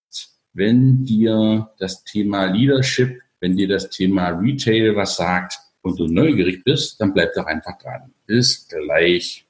Wenn 0.53 1.05
dir 1.05 1.69
das 1.79 2.03
Thema 2.03 2.43
Leadership, 2.45 3.21
wenn 3.39 3.55
dir 3.55 3.69
das 3.69 3.89
Thema 3.89 4.29
Retail 4.29 4.95
was 4.95 5.15
sagt 5.15 5.57
und 5.81 5.99
du 5.99 6.07
neugierig 6.07 6.63
bist, 6.63 6.99
dann 6.99 7.13
bleib 7.13 7.33
doch 7.35 7.45
einfach 7.45 7.77
dran. 7.77 8.11
Bis 8.25 8.67
gleich. 8.67 9.42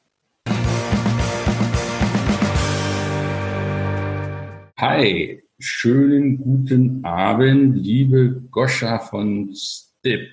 Hi, 4.85 5.41
schönen 5.59 6.39
guten 6.39 7.05
Abend, 7.05 7.77
liebe 7.77 8.41
Goscha 8.51 8.99
von 8.99 9.49
Stip. 9.55 10.27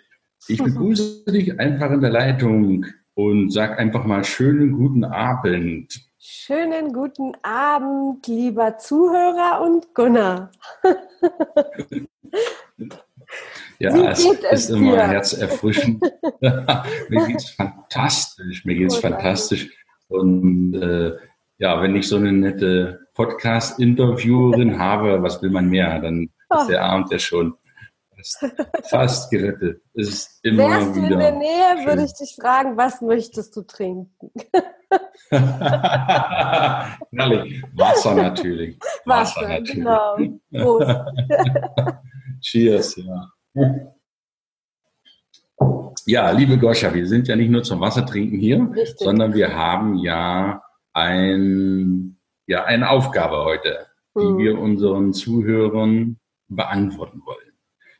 Ich 0.48 0.60
begrüße 0.60 1.22
dich 1.32 1.60
einfach 1.60 1.92
in 1.92 2.00
der 2.00 2.10
Leitung 2.10 2.84
und 3.14 3.52
sag 3.52 3.78
einfach 3.78 4.04
mal 4.04 4.24
schönen 4.24 4.72
guten 4.72 5.04
Abend. 5.04 6.00
Schönen 6.18 6.92
guten 6.92 7.30
Abend, 7.42 8.26
lieber 8.26 8.76
Zuhörer 8.76 9.60
und 9.64 9.94
Gunnar. 9.94 10.50
ja, 13.78 14.10
es 14.10 14.24
ist 14.50 14.70
immer 14.70 14.96
dir? 14.96 15.06
herzerfrischend. 15.06 16.02
mir 16.40 17.26
geht 17.28 17.36
es 17.36 17.50
fantastisch, 17.50 18.64
mir 18.64 18.74
geht 18.74 18.90
es 18.90 18.96
fantastisch. 18.96 19.70
Und 20.08 20.74
äh, 20.74 21.12
ja, 21.58 21.80
wenn 21.80 21.94
ich 21.94 22.08
so 22.08 22.16
eine 22.16 22.32
nette 22.32 23.06
Podcast-Interviewerin 23.20 24.78
habe, 24.78 25.22
was 25.22 25.42
will 25.42 25.50
man 25.50 25.68
mehr? 25.68 25.98
Dann 26.00 26.22
ist 26.24 26.30
oh. 26.48 26.66
der 26.68 26.82
Abend 26.82 27.12
ja 27.12 27.18
schon 27.18 27.54
fast, 28.88 29.30
gerettet. 29.30 29.82
Ist 29.92 30.40
immer 30.42 30.68
Wärst 30.70 30.96
du 30.96 31.00
in 31.00 31.18
der 31.18 31.32
Nähe, 31.32 31.76
schön. 31.76 31.86
würde 31.86 32.04
ich 32.04 32.14
dich 32.14 32.34
fragen, 32.40 32.78
was 32.78 33.02
möchtest 33.02 33.54
du 33.56 33.62
trinken? 33.62 34.30
Wasser 37.76 38.14
natürlich. 38.14 38.78
Wasser, 39.04 39.40
Wasser 39.42 39.48
natürlich. 39.48 39.72
genau. 39.74 40.16
Prost. 40.50 40.96
Cheers, 42.40 42.96
ja. 42.96 43.30
Ja, 46.06 46.30
liebe 46.30 46.56
Goscha, 46.56 46.92
wir 46.94 47.06
sind 47.06 47.28
ja 47.28 47.36
nicht 47.36 47.50
nur 47.50 47.62
zum 47.62 47.80
Wasser 47.80 48.06
trinken 48.06 48.38
hier, 48.38 48.66
Richtig. 48.74 48.98
sondern 48.98 49.34
wir 49.34 49.54
haben 49.54 49.96
ja 49.96 50.62
ein, 50.94 52.19
ja, 52.50 52.64
eine 52.64 52.90
Aufgabe 52.90 53.44
heute, 53.44 53.86
die 54.18 54.24
mhm. 54.24 54.38
wir 54.38 54.58
unseren 54.58 55.12
Zuhörern 55.12 56.18
beantworten 56.48 57.22
wollen. 57.24 57.52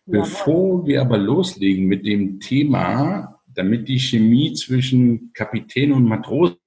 Bevor 0.06 0.84
wir 0.86 1.02
aber 1.02 1.18
loslegen 1.18 1.86
mit 1.86 2.04
dem 2.04 2.40
Thema, 2.40 3.40
damit 3.46 3.86
die 3.86 4.00
Chemie 4.00 4.52
zwischen 4.54 5.32
Kapitän 5.34 5.92
und 5.92 6.04
Matrosen 6.04 6.58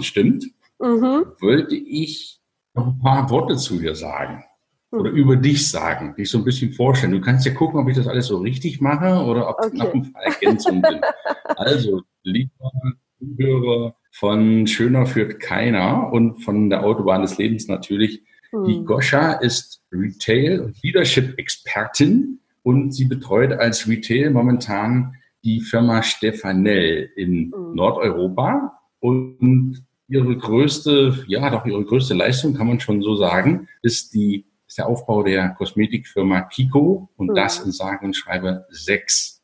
stimmt, 0.00 0.46
mhm. 0.78 1.26
wollte 1.38 1.76
ich 1.76 2.40
noch 2.72 2.86
ein 2.86 2.98
paar 3.00 3.28
Worte 3.28 3.56
zu 3.56 3.78
dir 3.78 3.94
sagen 3.94 4.42
oder 4.90 5.10
mhm. 5.10 5.16
über 5.18 5.36
dich 5.36 5.68
sagen, 5.68 6.14
dich 6.16 6.30
so 6.30 6.38
ein 6.38 6.44
bisschen 6.44 6.72
vorstellen. 6.72 7.12
Du 7.12 7.20
kannst 7.20 7.44
ja 7.44 7.52
gucken, 7.52 7.78
ob 7.78 7.88
ich 7.90 7.96
das 7.96 8.08
alles 8.08 8.28
so 8.28 8.38
richtig 8.38 8.80
mache 8.80 9.22
oder 9.22 9.50
ob 9.50 9.58
okay. 9.58 9.76
noch 9.76 9.92
ein 9.92 10.10
paar 10.10 10.22
Ergänzungen 10.22 10.82
sind. 10.82 11.04
Also, 11.58 12.02
lieber 12.22 12.72
Zuhörer 13.18 13.94
von 14.18 14.66
Schöner 14.66 15.04
führt 15.04 15.40
keiner 15.40 16.10
und 16.10 16.42
von 16.42 16.70
der 16.70 16.84
Autobahn 16.84 17.20
des 17.20 17.36
Lebens 17.36 17.68
natürlich. 17.68 18.22
Mhm. 18.50 18.64
Die 18.64 18.84
Goscha 18.84 19.32
ist 19.32 19.82
Retail- 19.92 20.60
und 20.60 20.82
Leadership-Expertin 20.82 22.40
und 22.62 22.92
sie 22.92 23.04
betreut 23.04 23.52
als 23.52 23.86
Retail 23.86 24.30
momentan 24.30 25.16
die 25.44 25.60
Firma 25.60 26.02
Stefanel 26.02 27.10
in 27.14 27.52
mhm. 27.54 27.74
Nordeuropa 27.74 28.80
und 29.00 29.84
ihre 30.08 30.34
größte, 30.34 31.24
ja 31.26 31.50
doch 31.50 31.66
ihre 31.66 31.84
größte 31.84 32.14
Leistung 32.14 32.54
kann 32.54 32.68
man 32.68 32.80
schon 32.80 33.02
so 33.02 33.16
sagen, 33.16 33.68
ist 33.82 34.14
die 34.14 34.46
ist 34.66 34.78
der 34.78 34.88
Aufbau 34.88 35.24
der 35.24 35.50
Kosmetikfirma 35.50 36.40
Kiko 36.42 37.10
und 37.16 37.28
mhm. 37.28 37.34
das 37.34 37.58
in 37.60 37.70
sagen 37.70 38.06
und 38.06 38.16
schreibe 38.16 38.64
sechs 38.70 39.42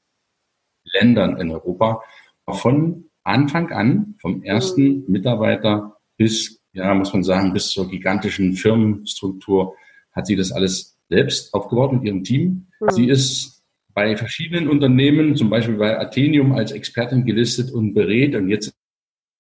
Ländern 0.85 1.37
in 1.37 1.51
Europa. 1.51 2.03
Von 2.49 3.11
Anfang 3.25 3.71
an, 3.71 4.15
vom 4.21 4.43
ersten 4.43 4.99
mhm. 4.99 5.05
Mitarbeiter 5.09 5.97
bis, 6.17 6.61
ja, 6.73 6.95
muss 6.95 7.13
man 7.13 7.23
sagen, 7.23 7.53
bis 7.53 7.71
zur 7.71 7.89
gigantischen 7.89 8.55
Firmenstruktur 8.55 9.75
hat 10.13 10.27
sie 10.27 10.37
das 10.37 10.53
alles 10.53 10.99
selbst 11.09 11.53
aufgebaut 11.55 11.93
mit 11.93 12.05
ihrem 12.05 12.25
Team. 12.25 12.67
Mhm. 12.81 12.91
Sie 12.91 13.09
ist 13.09 13.63
bei 13.95 14.17
verschiedenen 14.17 14.69
Unternehmen, 14.69 15.37
zum 15.37 15.51
Beispiel 15.51 15.77
bei 15.77 15.99
Athenium 15.99 16.53
als 16.53 16.73
Expertin 16.73 17.25
gelistet 17.25 17.71
und 17.71 17.93
berät. 17.93 18.35
Und 18.35 18.49
jetzt 18.49 18.75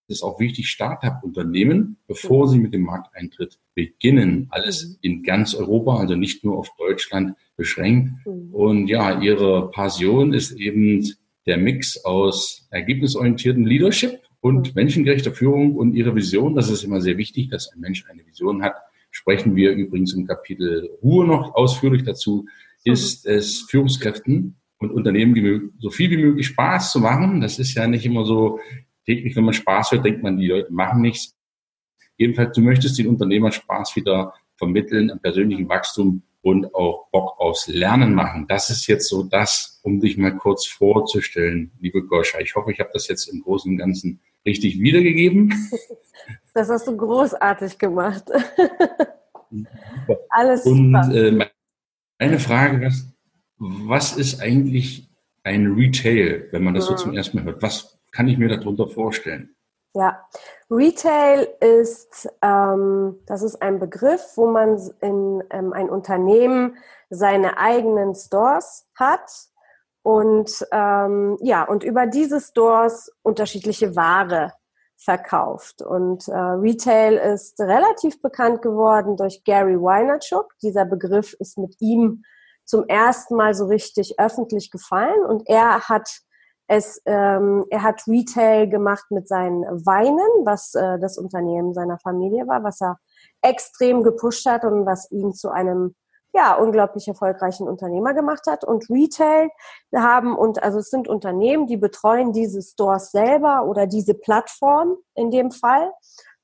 ist 0.09 0.22
auch 0.22 0.38
wichtig, 0.41 0.69
Start-up-Unternehmen, 0.69 1.97
bevor 2.06 2.49
sie 2.49 2.59
mit 2.59 2.75
dem 2.75 2.82
Markteintritt 2.82 3.59
beginnen, 3.75 4.47
alles 4.50 4.87
mhm. 4.87 4.97
in 5.00 5.22
ganz 5.22 5.54
Europa, 5.54 5.97
also 5.97 6.14
nicht 6.14 6.44
nur 6.44 6.59
auf 6.59 6.69
Deutschland 6.78 7.37
beschränkt. 7.56 8.12
Und 8.53 8.88
ja, 8.88 9.20
ihre 9.20 9.70
Passion 9.70 10.34
ist 10.34 10.53
eben 10.53 11.03
der 11.47 11.59
Mix 11.59 12.05
aus 12.05 12.67
ergebnisorientierten 12.71 13.65
Leadership 13.65 14.21
und 14.41 14.69
mhm. 14.69 14.73
menschengerechter 14.75 15.33
Führung 15.33 15.77
und 15.77 15.95
ihre 15.95 16.15
Vision. 16.15 16.55
Das 16.55 16.71
ist 16.71 16.85
immer 16.85 17.01
sehr 17.01 17.19
wichtig, 17.19 17.51
dass 17.51 17.73
ein 17.73 17.81
Mensch 17.81 18.05
eine 18.09 18.27
Vision 18.27 18.63
hat 18.63 18.75
sprechen 19.13 19.55
wir 19.55 19.71
übrigens 19.73 20.15
im 20.15 20.27
Kapitel 20.27 20.91
Ruhe 21.03 21.25
noch 21.25 21.55
ausführlich 21.55 22.03
dazu, 22.03 22.47
ist 22.83 23.27
es 23.27 23.61
Führungskräften 23.71 24.57
und 24.79 24.91
Unternehmen 24.91 25.73
so 25.79 25.91
viel 25.91 26.11
wie 26.11 26.17
möglich 26.17 26.47
Spaß 26.49 26.91
zu 26.91 26.99
machen. 26.99 27.41
Das 27.41 27.61
ist 27.61 27.75
ja 27.75 27.87
nicht 27.87 28.05
immer 28.05 28.25
so 28.25 28.59
täglich, 29.07 29.37
wenn 29.37 29.45
man 29.45 29.55
Spaß 29.55 29.93
hört, 29.93 30.05
denkt 30.05 30.23
man, 30.23 30.39
die 30.39 30.49
Leute 30.49 30.73
machen 30.73 31.03
nichts. 31.03 31.37
Jedenfalls, 32.17 32.57
du 32.57 32.63
möchtest 32.63 32.99
den 32.99 33.07
Unternehmern 33.07 33.53
Spaß 33.53 33.95
wieder 33.97 34.35
vermitteln 34.56 35.11
an 35.11 35.21
persönlichem 35.21 35.69
Wachstum 35.69 36.23
und 36.43 36.75
auch 36.75 37.09
Bock 37.11 37.39
aufs 37.39 37.69
Lernen 37.69 38.15
machen. 38.15 38.47
Das 38.49 38.69
ist 38.69 38.87
jetzt 38.89 39.09
so 39.09 39.23
das, 39.23 39.81
um 39.83 40.00
dich 40.00 40.19
mal 40.19 40.37
kurz 40.37 40.67
vorzustellen, 40.67 41.71
liebe 41.81 42.05
Goscha. 42.05 42.41
Ich 42.41 42.55
hoffe, 42.55 42.73
ich 42.73 42.81
habe 42.81 42.91
das 42.93 43.09
jetzt 43.09 43.29
im 43.29 43.43
Großen 43.43 43.73
und 43.73 43.79
Ganzen 43.79 44.21
richtig 44.44 44.79
wiedergegeben. 44.81 45.55
Das 46.55 46.69
hast 46.69 46.87
du 46.87 46.94
großartig 46.94 47.79
gemacht. 47.79 48.25
Alles 50.29 50.67
Und 50.67 50.94
äh, 50.94 51.49
meine 52.19 52.39
Frage 52.39 52.87
ist, 52.87 53.06
was 53.56 54.17
ist 54.19 54.41
eigentlich 54.41 55.09
ein 55.45 55.73
Retail, 55.73 56.49
wenn 56.53 56.62
man 56.62 56.75
das 56.75 56.87
so 56.87 56.95
zum 56.95 57.15
ersten 57.15 57.38
Mal 57.38 57.45
hört? 57.45 57.62
Was 57.62 57.99
kann 58.12 58.29
ich 58.29 58.37
mir 58.37 58.49
darunter 58.49 58.87
vorstellen? 58.87 59.55
Ja, 59.94 60.27
Retail 60.71 61.49
ist, 61.61 62.27
ähm, 62.41 63.21
das 63.27 63.43
ist 63.43 63.61
ein 63.61 63.79
Begriff, 63.79 64.23
wo 64.37 64.47
man 64.47 64.79
in 65.03 65.44
ähm, 65.50 65.75
ein 65.75 65.91
Unternehmen 65.91 66.79
seine 67.11 67.59
eigenen 67.59 68.15
Stores 68.15 68.89
hat 68.99 69.31
und 70.03 70.67
ähm, 70.73 71.37
ja 71.43 71.65
und 71.65 71.85
über 71.85 72.06
diese 72.06 72.41
Stores 72.41 73.12
unterschiedliche 73.23 73.94
Ware 73.94 74.55
verkauft. 74.97 75.83
Und 75.83 76.27
äh, 76.29 76.33
Retail 76.37 77.19
ist 77.35 77.61
relativ 77.61 78.23
bekannt 78.23 78.62
geworden 78.62 79.19
durch 79.19 79.45
Gary 79.45 79.77
Weinerchuk. 79.77 80.55
Dieser 80.62 80.87
Begriff 80.87 81.35
ist 81.35 81.59
mit 81.59 81.77
ihm 81.81 82.23
zum 82.65 82.87
ersten 82.88 83.37
Mal 83.37 83.53
so 83.53 83.67
richtig 83.67 84.19
öffentlich 84.19 84.71
gefallen 84.71 85.23
und 85.27 85.47
er 85.49 85.88
hat 85.88 86.23
es, 86.69 87.03
ähm, 87.06 87.64
er 87.70 87.82
hat 87.82 88.06
Retail 88.06 88.69
gemacht 88.69 89.06
mit 89.11 89.29
seinen 89.29 89.62
Weinen, 89.85 90.44
was 90.44 90.75
äh, 90.75 90.99
das 90.99 91.19
Unternehmen 91.19 91.75
seiner 91.75 91.99
Familie 91.99 92.47
war, 92.47 92.64
was 92.64 92.81
er 92.81 92.99
extrem 93.43 94.03
gepusht 94.03 94.47
hat 94.47 94.64
und 94.64 94.87
was 94.87 95.11
ihn 95.11 95.35
zu 95.35 95.50
einem 95.50 95.94
ja, 96.35 96.55
unglaublich 96.55 97.06
erfolgreichen 97.09 97.69
Unternehmer 97.69 98.14
gemacht 98.14 98.47
hat. 98.49 98.64
Und 98.64 98.88
Retail 98.88 99.50
haben, 99.94 100.35
und 100.37 100.62
also 100.62 100.79
es 100.79 100.91
sind 100.91 101.09
Unternehmen, 101.09 101.67
die 101.67 101.76
betreuen 101.76 102.32
diese 102.32 102.62
Stores 102.62 103.11
selber 103.11 103.67
oder 103.67 103.87
diese 103.87 104.14
Plattform 104.14 104.97
in 105.14 105.31
dem 105.31 105.50
Fall 105.50 105.93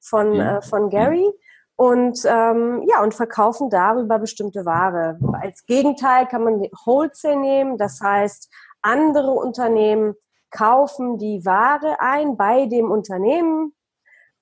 von, 0.00 0.34
ja. 0.34 0.58
äh, 0.58 0.62
von 0.62 0.90
Gary. 0.90 1.32
Und 1.76 2.18
ähm, 2.24 2.84
ja, 2.88 3.02
und 3.04 3.14
verkaufen 3.14 3.70
darüber 3.70 4.18
bestimmte 4.18 4.66
Ware. 4.66 5.16
Als 5.40 5.64
Gegenteil 5.64 6.26
kann 6.26 6.42
man 6.42 6.60
Wholesale 6.84 7.36
nehmen, 7.36 7.78
das 7.78 8.00
heißt, 8.02 8.52
andere 8.88 9.32
Unternehmen 9.32 10.14
kaufen 10.50 11.18
die 11.18 11.44
Ware 11.44 12.00
ein 12.00 12.36
bei 12.36 12.66
dem 12.66 12.90
Unternehmen 12.90 13.74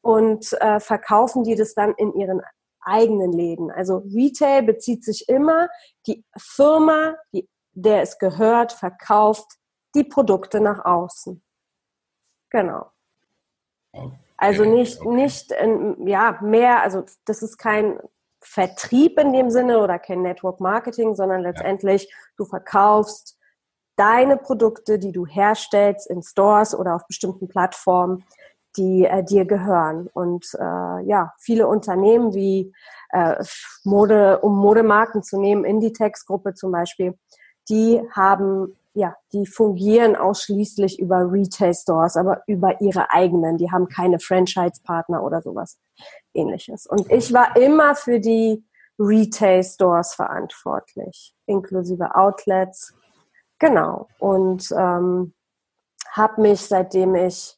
und 0.01 0.53
äh, 0.61 0.79
verkaufen 0.79 1.43
die 1.43 1.57
das 1.57 1.75
dann 1.75 1.93
in 1.95 2.15
ihren 2.15 2.41
eigenen 2.81 3.33
Läden. 3.33 3.73
Also 3.73 4.05
Retail 4.15 4.63
bezieht 4.63 5.05
sich 5.05 5.29
immer 5.29 5.69
die 6.07 6.25
Firma, 6.39 7.17
die, 7.33 7.49
der 7.73 8.03
es 8.03 8.19
gehört, 8.19 8.73
verkauft 8.73 9.59
die 9.97 10.05
Produkte 10.05 10.61
nach 10.61 10.85
außen. 10.85 11.43
Genau. 12.51 12.93
Also 14.37 14.65
nicht, 14.65 15.05
nicht, 15.05 15.51
in, 15.51 16.07
ja, 16.07 16.39
mehr, 16.41 16.83
also 16.83 17.05
das 17.25 17.43
ist 17.43 17.59
kein 17.59 17.99
Vertrieb 18.41 19.19
in 19.19 19.33
dem 19.33 19.51
Sinne 19.51 19.81
oder 19.81 19.99
kein 19.99 20.23
Network 20.23 20.61
Marketing, 20.61 21.17
sondern 21.17 21.41
letztendlich 21.41 22.05
ja. 22.05 22.17
du 22.37 22.45
verkaufst 22.45 23.36
deine 23.97 24.37
Produkte, 24.37 24.99
die 24.99 25.13
du 25.13 25.27
herstellst 25.27 26.09
in 26.09 26.23
Stores 26.23 26.75
oder 26.75 26.95
auf 26.95 27.07
bestimmten 27.07 27.49
Plattformen 27.49 28.25
die 28.77 29.05
äh, 29.05 29.25
dir 29.25 29.45
gehören. 29.45 30.09
Und 30.13 30.47
äh, 30.59 31.01
ja, 31.07 31.33
viele 31.39 31.67
Unternehmen 31.67 32.35
wie 32.35 32.73
äh, 33.11 33.43
Mode, 33.85 34.41
um 34.41 34.57
Modemarken 34.57 35.23
zu 35.23 35.41
nehmen, 35.41 35.65
Inditex-Gruppe 35.65 36.55
zum 36.55 36.73
Beispiel, 36.73 37.19
die 37.69 38.01
haben, 38.13 38.77
ja, 38.95 39.17
die 39.33 39.47
fungieren 39.47 40.17
ausschließlich 40.17 41.01
über 41.01 41.31
Retail-Stores, 41.31 42.17
aber 42.17 42.43
über 42.47 42.81
ihre 42.81 43.11
eigenen. 43.11 43.59
Die 43.59 43.71
haben 43.71 43.89
keine 43.89 44.21
Franchise-Partner 44.21 45.23
oder 45.23 45.43
sowas 45.43 45.79
ähnliches. 46.35 46.87
Und 46.87 47.11
ich 47.11 47.33
war 47.33 47.57
immer 47.57 47.95
für 47.95 48.21
die 48.21 48.65
Retail-Stores 48.99 50.15
verantwortlich, 50.15 51.35
inklusive 51.47 52.15
Outlets. 52.15 52.95
Genau. 53.59 54.09
Und 54.19 54.71
ähm, 54.73 55.35
habe 56.13 56.41
mich, 56.43 56.61
seitdem 56.63 57.15
ich 57.15 57.57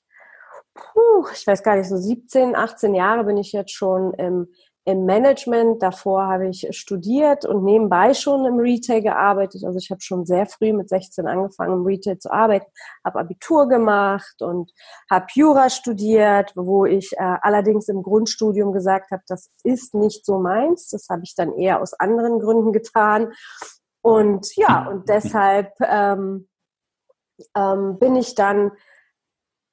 puh, 0.78 1.26
ich 1.32 1.46
weiß 1.46 1.62
gar 1.62 1.76
nicht, 1.76 1.88
so 1.88 1.96
17, 1.96 2.56
18 2.56 2.94
Jahre 2.94 3.24
bin 3.24 3.36
ich 3.36 3.52
jetzt 3.52 3.72
schon 3.72 4.12
im, 4.14 4.48
im 4.84 5.04
Management. 5.04 5.82
Davor 5.82 6.26
habe 6.26 6.48
ich 6.48 6.66
studiert 6.70 7.44
und 7.44 7.64
nebenbei 7.64 8.14
schon 8.14 8.44
im 8.44 8.58
Retail 8.58 9.02
gearbeitet. 9.02 9.64
Also 9.64 9.78
ich 9.78 9.90
habe 9.90 10.00
schon 10.00 10.24
sehr 10.24 10.46
früh 10.46 10.72
mit 10.72 10.88
16 10.88 11.26
angefangen, 11.26 11.74
im 11.74 11.86
Retail 11.86 12.18
zu 12.18 12.30
arbeiten, 12.30 12.66
habe 13.04 13.18
Abitur 13.18 13.68
gemacht 13.68 14.40
und 14.40 14.72
habe 15.10 15.26
Jura 15.34 15.70
studiert, 15.70 16.52
wo 16.54 16.84
ich 16.84 17.12
äh, 17.14 17.36
allerdings 17.42 17.88
im 17.88 18.02
Grundstudium 18.02 18.72
gesagt 18.72 19.10
habe, 19.10 19.22
das 19.26 19.50
ist 19.64 19.94
nicht 19.94 20.24
so 20.24 20.38
meins. 20.38 20.88
Das 20.88 21.08
habe 21.08 21.22
ich 21.24 21.34
dann 21.34 21.54
eher 21.54 21.80
aus 21.80 21.94
anderen 21.94 22.38
Gründen 22.38 22.72
getan. 22.72 23.32
Und 24.08 24.56
ja, 24.56 24.88
und 24.88 25.08
deshalb 25.08 25.74
ähm, 25.80 26.48
ähm, 27.54 27.98
bin 27.98 28.16
ich 28.16 28.34
dann 28.34 28.72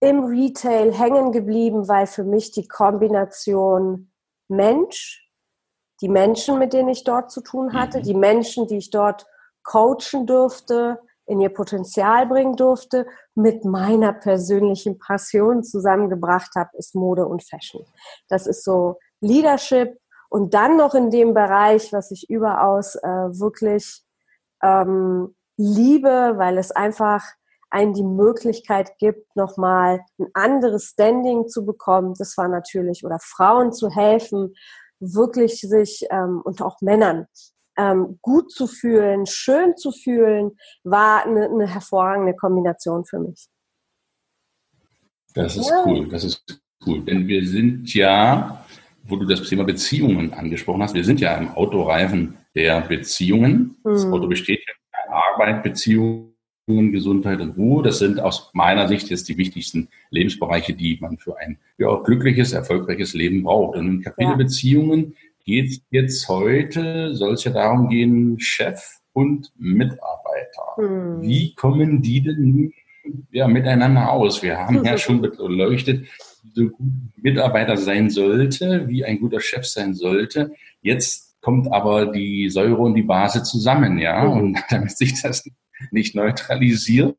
im 0.02 0.26
Retail 0.26 0.92
hängen 0.92 1.32
geblieben, 1.32 1.88
weil 1.88 2.06
für 2.06 2.26
mich 2.26 2.52
die 2.52 2.68
Kombination 2.68 4.12
Mensch, 4.50 5.32
die 6.02 6.10
Menschen, 6.10 6.60
mit 6.60 6.74
denen 6.74 6.90
ich 6.90 7.06
dort 7.06 7.32
zu 7.32 7.42
tun 7.42 7.74
hatte, 7.74 8.00
mhm. 8.00 8.04
die 8.04 8.14
Menschen, 8.14 8.68
die 8.68 8.78
ich 8.78 8.90
dort 8.90 9.26
coachen 9.64 10.28
durfte, 10.28 11.00
in 11.26 11.40
ihr 11.40 11.50
Potenzial 11.50 12.28
bringen 12.28 12.58
durfte, 12.58 13.08
mit 13.34 13.64
meiner 13.64 14.14
persönlichen 14.14 15.00
Passion 15.00 15.64
zusammengebracht 15.64 16.52
habe, 16.56 16.70
ist 16.74 16.94
Mode 16.94 17.26
und 17.26 17.42
Fashion. 17.42 17.86
Das 18.28 18.48
ist 18.48 18.64
so 18.64 19.00
Leadership 19.22 19.98
und 20.30 20.54
dann 20.54 20.76
noch 20.76 20.94
in 20.94 21.10
dem 21.10 21.34
Bereich, 21.34 21.94
was 21.94 22.12
ich 22.12 22.30
überaus 22.30 22.96
äh, 22.96 23.08
wirklich 23.08 24.05
ähm, 24.66 25.36
liebe, 25.58 26.34
weil 26.38 26.58
es 26.58 26.72
einfach 26.72 27.24
einen 27.70 27.94
die 27.94 28.04
Möglichkeit 28.04 28.98
gibt, 29.00 29.36
nochmal 29.36 30.02
ein 30.18 30.28
anderes 30.34 30.92
Standing 30.94 31.48
zu 31.48 31.66
bekommen. 31.66 32.14
Das 32.18 32.38
war 32.38 32.48
natürlich, 32.48 33.06
oder 33.06 33.20
Frauen 33.22 33.74
zu 33.74 33.90
helfen, 33.90 34.56
wirklich 35.00 35.62
sich 35.62 36.06
ähm, 36.10 36.42
und 36.44 36.62
auch 36.62 36.82
Männern 36.82 37.28
ähm, 37.78 38.20
gut 38.22 38.52
zu 38.52 38.68
fühlen, 38.68 39.26
schön 39.26 39.76
zu 39.76 39.92
fühlen, 39.92 40.58
war 40.84 41.26
eine, 41.26 41.50
eine 41.50 41.68
hervorragende 41.68 42.34
Kombination 42.34 43.06
für 43.06 43.20
mich. 43.20 43.48
Das 45.34 45.58
ist 45.58 45.70
ja. 45.70 45.84
cool, 45.86 46.08
das 46.08 46.24
ist 46.24 46.62
cool. 46.86 47.04
Denn 47.04 47.28
wir 47.28 47.46
sind 47.46 47.94
ja, 47.94 48.66
wo 49.04 49.18
du 49.18 49.26
das 49.26 49.42
Thema 49.44 49.66
Beziehungen 49.66 50.34
angesprochen 50.34 50.82
hast, 50.82 50.94
wir 50.94 51.04
sind 51.04 51.20
ja 51.20 51.36
im 51.36 51.50
Autoreifen 51.50 52.38
der 52.56 52.82
Beziehungen. 52.82 53.76
Das 53.84 54.04
hm. 54.04 54.14
Auto 54.14 54.28
besteht 54.28 54.62
ja 54.66 55.04
in 55.06 55.14
Arbeit, 55.14 55.64
Beziehungen 55.64 56.32
Gesundheit 56.68 57.42
und 57.42 57.58
Ruhe. 57.58 57.84
Das 57.84 58.00
sind 58.00 58.20
aus 58.20 58.50
meiner 58.54 58.88
Sicht 58.88 59.10
jetzt 59.10 59.30
die 59.30 59.38
wichtigsten 59.38 59.90
Lebensbereiche, 60.10 60.74
die 60.74 60.98
man 61.00 61.18
für 61.18 61.38
ein 61.38 61.60
ja, 61.78 61.94
glückliches, 62.04 62.54
erfolgreiches 62.54 63.14
Leben 63.14 63.44
braucht. 63.44 63.78
Und 63.78 63.88
im 63.88 64.02
Kapitel 64.02 64.32
ja. 64.32 64.38
Beziehungen 64.38 65.16
geht 65.46 65.70
es 65.70 65.82
jetzt 65.92 66.28
heute, 66.28 67.14
soll 67.14 67.34
es 67.34 67.44
ja 67.44 67.52
darum 67.52 67.90
gehen, 67.90 68.40
Chef 68.40 69.00
und 69.14 69.52
Mitarbeiter. 69.58 70.76
Hm. 70.78 71.22
Wie 71.22 71.54
kommen 71.54 72.02
die 72.02 72.22
denn 72.22 72.74
ja, 73.32 73.48
miteinander 73.48 74.12
aus? 74.12 74.42
Wir 74.42 74.58
haben 74.58 74.84
ja 74.84 74.98
schon 74.98 75.22
beleuchtet, 75.22 76.08
wie 76.44 76.52
so 76.52 76.62
ein 76.80 77.12
Mitarbeiter 77.18 77.78
sein 77.78 78.10
sollte, 78.10 78.88
wie 78.88 79.06
ein 79.06 79.20
guter 79.20 79.40
Chef 79.40 79.66
sein 79.66 79.94
sollte. 79.94 80.54
Jetzt 80.82 81.35
kommt 81.46 81.72
aber 81.72 82.08
die 82.08 82.50
Säure 82.50 82.82
und 82.82 82.96
die 82.96 83.04
Base 83.04 83.44
zusammen, 83.44 84.00
ja. 84.00 84.24
Hm. 84.24 84.32
Und 84.32 84.58
damit 84.72 84.98
sich 84.98 85.22
das 85.22 85.48
nicht 85.92 86.16
neutralisiert. 86.16 87.16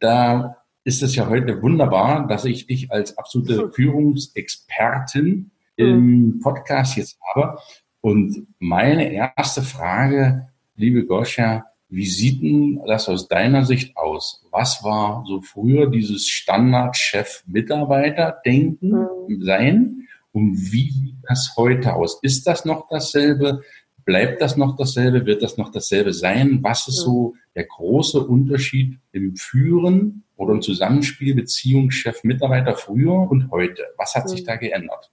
Da 0.00 0.56
ist 0.82 1.00
es 1.00 1.14
ja 1.14 1.28
heute 1.28 1.62
wunderbar, 1.62 2.26
dass 2.26 2.44
ich 2.44 2.66
dich 2.66 2.90
als 2.90 3.16
absolute 3.16 3.70
Führungsexpertin 3.70 5.52
im 5.76 6.40
Podcast 6.42 6.96
jetzt 6.96 7.16
habe. 7.34 7.60
Und 8.00 8.48
meine 8.58 9.12
erste 9.12 9.62
Frage, 9.62 10.48
liebe 10.74 11.06
Goscha, 11.06 11.66
wie 11.88 12.06
sieht 12.06 12.42
denn 12.42 12.80
das 12.84 13.08
aus 13.08 13.28
deiner 13.28 13.64
Sicht 13.64 13.96
aus? 13.96 14.44
Was 14.50 14.82
war 14.82 15.22
so 15.28 15.40
früher 15.40 15.88
dieses 15.88 16.28
Standard-Chef-Mitarbeiter-Denken 16.28 18.90
mhm. 18.90 19.40
sein? 19.40 20.03
Und 20.34 20.56
wie 20.72 20.90
sieht 20.90 21.16
das 21.28 21.54
heute 21.56 21.94
aus? 21.94 22.18
Ist 22.20 22.46
das 22.48 22.64
noch 22.64 22.88
dasselbe? 22.88 23.62
Bleibt 24.04 24.42
das 24.42 24.56
noch 24.56 24.76
dasselbe? 24.76 25.26
Wird 25.26 25.44
das 25.44 25.56
noch 25.56 25.70
dasselbe 25.70 26.12
sein? 26.12 26.58
Was 26.62 26.88
ist 26.88 26.96
so 26.96 27.34
der 27.54 27.64
große 27.64 28.18
Unterschied 28.18 28.98
im 29.12 29.36
Führen 29.36 30.24
oder 30.34 30.52
im 30.52 30.60
Zusammenspiel 30.60 31.36
Beziehung 31.36 31.92
Chef-Mitarbeiter 31.92 32.74
früher 32.74 33.30
und 33.30 33.52
heute? 33.52 33.84
Was 33.96 34.16
hat 34.16 34.28
sich 34.28 34.42
da 34.42 34.56
geändert? 34.56 35.12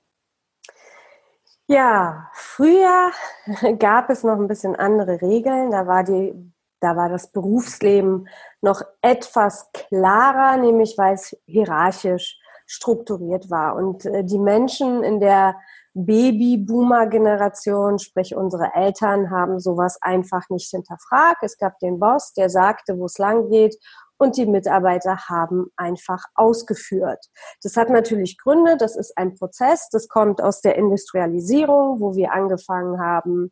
Ja, 1.68 2.32
früher 2.34 3.12
gab 3.80 4.10
es 4.10 4.24
noch 4.24 4.40
ein 4.40 4.48
bisschen 4.48 4.76
andere 4.76 5.22
Regeln. 5.22 5.70
Da 5.70 5.86
war 5.86 6.04
die, 6.04 6.34
da 6.80 6.96
war 6.96 7.10
das 7.10 7.32
Berufsleben 7.32 8.28
noch 8.62 8.82
etwas 9.04 9.70
klarer, 9.72 10.58
nämlich 10.58 10.98
weil 10.98 11.14
es 11.14 11.38
hierarchisch 11.46 12.41
strukturiert 12.72 13.50
war. 13.50 13.76
Und 13.76 14.06
äh, 14.06 14.24
die 14.24 14.40
Menschen 14.40 15.04
in 15.04 15.20
der 15.20 15.58
Babyboomer-Generation, 15.94 18.00
sprich 18.00 18.34
unsere 18.34 18.74
Eltern, 18.74 19.30
haben 19.30 19.60
sowas 19.60 19.98
einfach 20.02 20.48
nicht 20.50 20.70
hinterfragt. 20.70 21.44
Es 21.44 21.58
gab 21.58 21.78
den 21.80 22.00
Boss, 22.00 22.32
der 22.34 22.50
sagte, 22.50 22.98
wo 22.98 23.04
es 23.06 23.18
lang 23.18 23.50
geht 23.50 23.76
und 24.18 24.38
die 24.38 24.46
Mitarbeiter 24.46 25.28
haben 25.28 25.66
einfach 25.76 26.24
ausgeführt. 26.36 27.20
Das 27.62 27.76
hat 27.76 27.90
natürlich 27.90 28.38
Gründe, 28.38 28.78
das 28.78 28.96
ist 28.96 29.18
ein 29.18 29.36
Prozess, 29.36 29.90
das 29.92 30.08
kommt 30.08 30.42
aus 30.42 30.62
der 30.62 30.78
Industrialisierung, 30.78 32.00
wo 32.00 32.16
wir 32.16 32.32
angefangen 32.32 33.02
haben, 33.02 33.52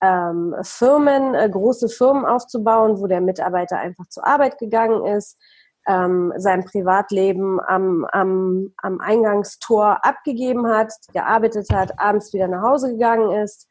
ähm, 0.00 0.56
Firmen, 0.62 1.34
äh, 1.34 1.50
große 1.50 1.90
Firmen 1.90 2.24
aufzubauen, 2.24 2.98
wo 2.98 3.08
der 3.08 3.20
Mitarbeiter 3.20 3.76
einfach 3.78 4.06
zur 4.08 4.26
Arbeit 4.26 4.56
gegangen 4.58 5.04
ist, 5.04 5.38
ähm, 5.86 6.32
sein 6.36 6.64
Privatleben 6.64 7.60
am, 7.66 8.06
am, 8.12 8.72
am 8.78 9.00
Eingangstor 9.00 10.04
abgegeben 10.04 10.66
hat, 10.66 10.92
gearbeitet 11.12 11.68
hat, 11.72 11.98
abends 11.98 12.32
wieder 12.32 12.48
nach 12.48 12.62
Hause 12.62 12.92
gegangen 12.92 13.30
ist. 13.42 13.68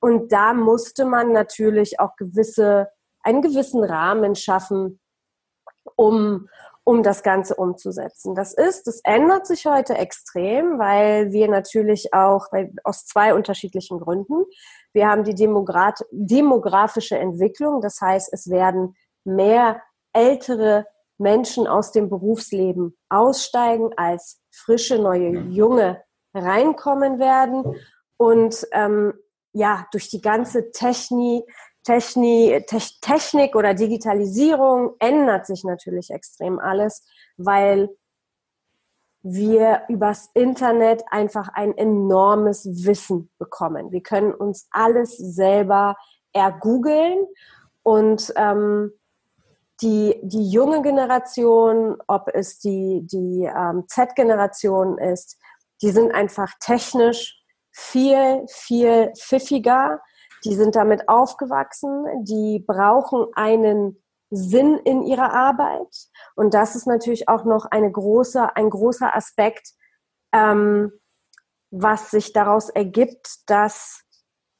Und 0.00 0.32
da 0.32 0.52
musste 0.52 1.04
man 1.04 1.32
natürlich 1.32 1.98
auch 1.98 2.16
gewisse, 2.16 2.88
einen 3.22 3.42
gewissen 3.42 3.82
Rahmen 3.82 4.34
schaffen, 4.34 5.00
um, 5.96 6.48
um 6.84 7.02
das 7.02 7.22
Ganze 7.22 7.56
umzusetzen. 7.56 8.34
Das 8.34 8.52
ist, 8.52 8.86
das 8.86 9.00
ändert 9.02 9.46
sich 9.46 9.66
heute 9.66 9.94
extrem, 9.96 10.78
weil 10.78 11.32
wir 11.32 11.48
natürlich 11.48 12.12
auch, 12.12 12.46
weil, 12.52 12.72
aus 12.84 13.06
zwei 13.06 13.34
unterschiedlichen 13.34 13.98
Gründen. 13.98 14.44
Wir 14.92 15.08
haben 15.08 15.24
die 15.24 15.34
demografische 15.34 17.18
Entwicklung, 17.18 17.80
das 17.80 18.00
heißt, 18.00 18.32
es 18.32 18.50
werden 18.50 18.94
mehr 19.24 19.82
ältere 20.12 20.86
Menschen 21.18 21.66
aus 21.66 21.92
dem 21.92 22.08
Berufsleben 22.08 22.96
aussteigen, 23.08 23.90
als 23.96 24.42
frische, 24.50 24.98
neue, 24.98 25.30
junge 25.48 26.02
reinkommen 26.34 27.18
werden. 27.18 27.64
Und 28.16 28.66
ähm, 28.72 29.14
ja, 29.52 29.86
durch 29.92 30.08
die 30.08 30.20
ganze 30.20 30.70
Technik, 30.70 31.44
Technik, 31.82 32.66
Technik 33.00 33.54
oder 33.54 33.72
Digitalisierung 33.72 34.94
ändert 34.98 35.46
sich 35.46 35.64
natürlich 35.64 36.10
extrem 36.10 36.58
alles, 36.58 37.06
weil 37.36 37.88
wir 39.22 39.82
übers 39.88 40.30
Internet 40.34 41.02
einfach 41.10 41.48
ein 41.48 41.76
enormes 41.76 42.66
Wissen 42.86 43.30
bekommen. 43.38 43.90
Wir 43.90 44.02
können 44.02 44.32
uns 44.32 44.68
alles 44.70 45.16
selber 45.16 45.96
ergoogeln 46.32 47.26
und 47.82 48.32
ähm, 48.36 48.92
die, 49.82 50.18
die 50.22 50.50
junge 50.50 50.82
Generation, 50.82 51.96
ob 52.06 52.28
es 52.32 52.58
die, 52.58 53.02
die 53.04 53.44
ähm, 53.44 53.84
Z-Generation 53.88 54.98
ist, 54.98 55.38
die 55.82 55.90
sind 55.90 56.14
einfach 56.14 56.52
technisch 56.60 57.42
viel, 57.72 58.46
viel 58.48 59.12
pfiffiger. 59.14 60.00
Die 60.44 60.54
sind 60.54 60.76
damit 60.76 61.08
aufgewachsen. 61.08 62.06
Die 62.24 62.64
brauchen 62.66 63.26
einen 63.34 64.02
Sinn 64.30 64.78
in 64.78 65.02
ihrer 65.02 65.32
Arbeit. 65.32 65.94
Und 66.34 66.54
das 66.54 66.74
ist 66.74 66.86
natürlich 66.86 67.28
auch 67.28 67.44
noch 67.44 67.66
eine 67.66 67.90
große, 67.90 68.56
ein 68.56 68.70
großer 68.70 69.14
Aspekt, 69.14 69.72
ähm, 70.32 70.92
was 71.70 72.10
sich 72.10 72.32
daraus 72.32 72.70
ergibt, 72.70 73.28
dass 73.46 74.02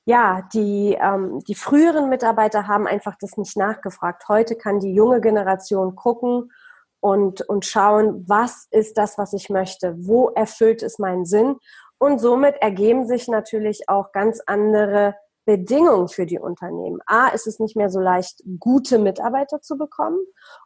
ja, 0.06 0.48
die, 0.52 0.96
ähm, 1.00 1.40
die 1.40 1.56
früheren 1.56 2.08
Mitarbeiter 2.08 2.68
haben 2.68 2.86
einfach 2.86 3.16
das 3.20 3.36
nicht 3.36 3.56
nachgefragt. 3.56 4.28
Heute 4.28 4.54
kann 4.54 4.78
die 4.78 4.94
junge 4.94 5.20
Generation 5.20 5.96
gucken 5.96 6.52
und, 7.00 7.42
und 7.42 7.64
schauen, 7.66 8.24
was 8.28 8.68
ist 8.70 8.96
das, 8.98 9.18
was 9.18 9.32
ich 9.32 9.50
möchte? 9.50 9.96
Wo 9.98 10.30
erfüllt 10.30 10.84
es 10.84 11.00
meinen 11.00 11.24
Sinn? 11.24 11.56
Und 11.98 12.20
somit 12.20 12.54
ergeben 12.62 13.06
sich 13.06 13.26
natürlich 13.26 13.88
auch 13.88 14.12
ganz 14.12 14.40
andere 14.46 15.16
Bedingungen 15.44 16.08
für 16.08 16.26
die 16.26 16.38
Unternehmen. 16.38 17.00
A, 17.06 17.28
ist 17.28 17.48
es 17.48 17.58
nicht 17.58 17.76
mehr 17.76 17.90
so 17.90 18.00
leicht, 18.00 18.42
gute 18.60 18.98
Mitarbeiter 19.00 19.60
zu 19.60 19.76
bekommen. 19.76 20.18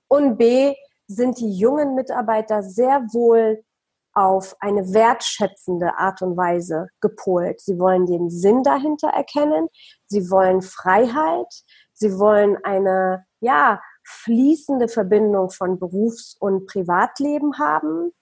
Und 0.06 0.36
B, 0.36 0.74
sind 1.06 1.40
die 1.40 1.52
jungen 1.52 1.94
Mitarbeiter 1.96 2.62
sehr 2.62 3.02
wohl 3.12 3.64
auf 4.12 4.56
eine 4.60 4.92
wertschätzende 4.92 5.96
Art 5.98 6.22
und 6.22 6.36
Weise 6.36 6.88
gepolt. 7.00 7.60
Sie 7.60 7.78
wollen 7.78 8.06
den 8.06 8.30
Sinn 8.30 8.62
dahinter 8.62 9.08
erkennen. 9.08 9.68
Sie 10.06 10.30
wollen 10.30 10.62
Freiheit. 10.62 11.52
Sie 11.92 12.18
wollen 12.18 12.56
eine, 12.64 13.24
ja, 13.40 13.80
fließende 14.04 14.88
Verbindung 14.88 15.50
von 15.50 15.78
Berufs- 15.78 16.36
und 16.38 16.66
Privatleben 16.66 17.58
haben. 17.58 18.12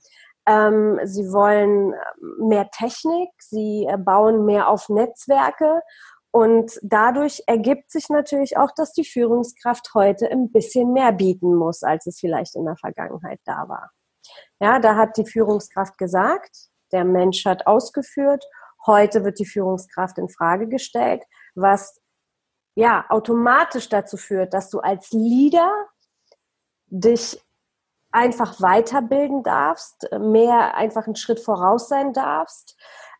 Ähm, 0.46 1.00
sie 1.04 1.32
wollen 1.32 1.94
mehr 2.40 2.70
Technik. 2.70 3.30
Sie 3.38 3.88
bauen 3.98 4.44
mehr 4.44 4.68
auf 4.68 4.88
Netzwerke. 4.88 5.82
Und 6.30 6.78
dadurch 6.82 7.42
ergibt 7.46 7.90
sich 7.90 8.10
natürlich 8.10 8.58
auch, 8.58 8.70
dass 8.76 8.92
die 8.92 9.04
Führungskraft 9.04 9.94
heute 9.94 10.30
ein 10.30 10.50
bisschen 10.52 10.92
mehr 10.92 11.12
bieten 11.12 11.54
muss, 11.54 11.82
als 11.82 12.06
es 12.06 12.18
vielleicht 12.20 12.54
in 12.54 12.64
der 12.64 12.76
Vergangenheit 12.76 13.40
da 13.44 13.68
war. 13.68 13.90
Ja, 14.60 14.78
da 14.78 14.96
hat 14.96 15.16
die 15.16 15.26
Führungskraft 15.26 15.98
gesagt, 15.98 16.50
der 16.92 17.04
Mensch 17.04 17.44
hat 17.44 17.66
ausgeführt. 17.66 18.44
Heute 18.86 19.24
wird 19.24 19.38
die 19.38 19.46
Führungskraft 19.46 20.18
in 20.18 20.28
Frage 20.28 20.68
gestellt, 20.68 21.22
was 21.54 22.00
ja 22.74 23.04
automatisch 23.08 23.88
dazu 23.88 24.16
führt, 24.16 24.54
dass 24.54 24.70
du 24.70 24.80
als 24.80 25.10
Leader 25.12 25.70
dich 26.86 27.42
einfach 28.10 28.60
weiterbilden 28.60 29.42
darfst, 29.42 30.08
mehr 30.18 30.74
einfach 30.74 31.06
einen 31.06 31.16
Schritt 31.16 31.40
voraus 31.40 31.88
sein 31.88 32.12
darfst, 32.12 32.76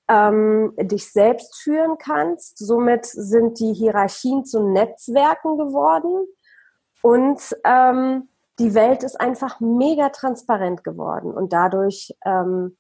ähm, 0.08 0.72
dich 0.78 1.12
selbst 1.12 1.60
führen 1.60 1.98
kannst. 1.98 2.58
Somit 2.58 3.04
sind 3.04 3.58
die 3.60 3.74
Hierarchien 3.74 4.44
zu 4.44 4.62
Netzwerken 4.62 5.58
geworden 5.58 6.26
und 7.02 7.40
ähm, 7.64 8.28
die 8.58 8.74
Welt 8.74 9.02
ist 9.02 9.20
einfach 9.20 9.60
mega 9.60 10.08
transparent 10.08 10.84
geworden 10.84 11.32
und 11.32 11.52
dadurch 11.52 12.14
ähm, 12.24 12.76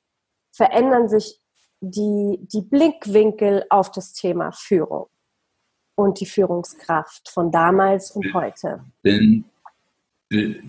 verändern 0.52 1.08
sich 1.08 1.38
die, 1.80 2.38
die 2.40 2.62
Blickwinkel 2.62 3.64
auf 3.70 3.90
das 3.90 4.12
Thema 4.12 4.50
Führung 4.52 5.06
und 5.94 6.20
die 6.20 6.26
Führungskraft 6.26 7.28
von 7.28 7.52
damals 7.52 8.10
und 8.10 8.32
heute. 8.34 8.84
Denn 9.04 9.44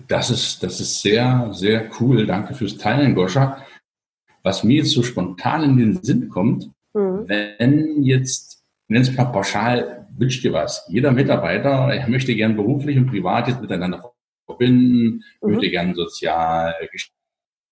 das 0.08 0.30
ist, 0.30 0.62
das 0.62 0.80
ist 0.80 1.02
sehr, 1.02 1.50
sehr 1.52 1.90
cool. 2.00 2.26
Danke 2.26 2.54
fürs 2.54 2.78
Teilen, 2.78 3.14
Goscha. 3.14 3.64
Was 4.42 4.64
mir 4.64 4.78
jetzt 4.78 4.92
so 4.92 5.02
spontan 5.02 5.64
in 5.64 5.76
den 5.76 6.02
Sinn 6.02 6.28
kommt, 6.28 6.70
mhm. 6.94 7.28
wenn 7.28 8.02
jetzt, 8.02 8.64
nenn 8.88 9.02
es 9.02 9.14
mal 9.14 9.26
pauschal, 9.26 10.08
wünscht 10.16 10.42
dir 10.44 10.52
was. 10.52 10.86
Jeder 10.88 11.12
Mitarbeiter 11.12 11.92
er 11.92 12.08
möchte 12.08 12.34
gern 12.34 12.56
beruflich 12.56 12.96
und 12.96 13.06
privat 13.06 13.48
jetzt 13.48 13.60
miteinander 13.60 14.09
verbinden, 14.50 15.22
mhm. 15.40 15.50
möchte 15.50 15.70
gern 15.70 15.94
sozial 15.94 16.74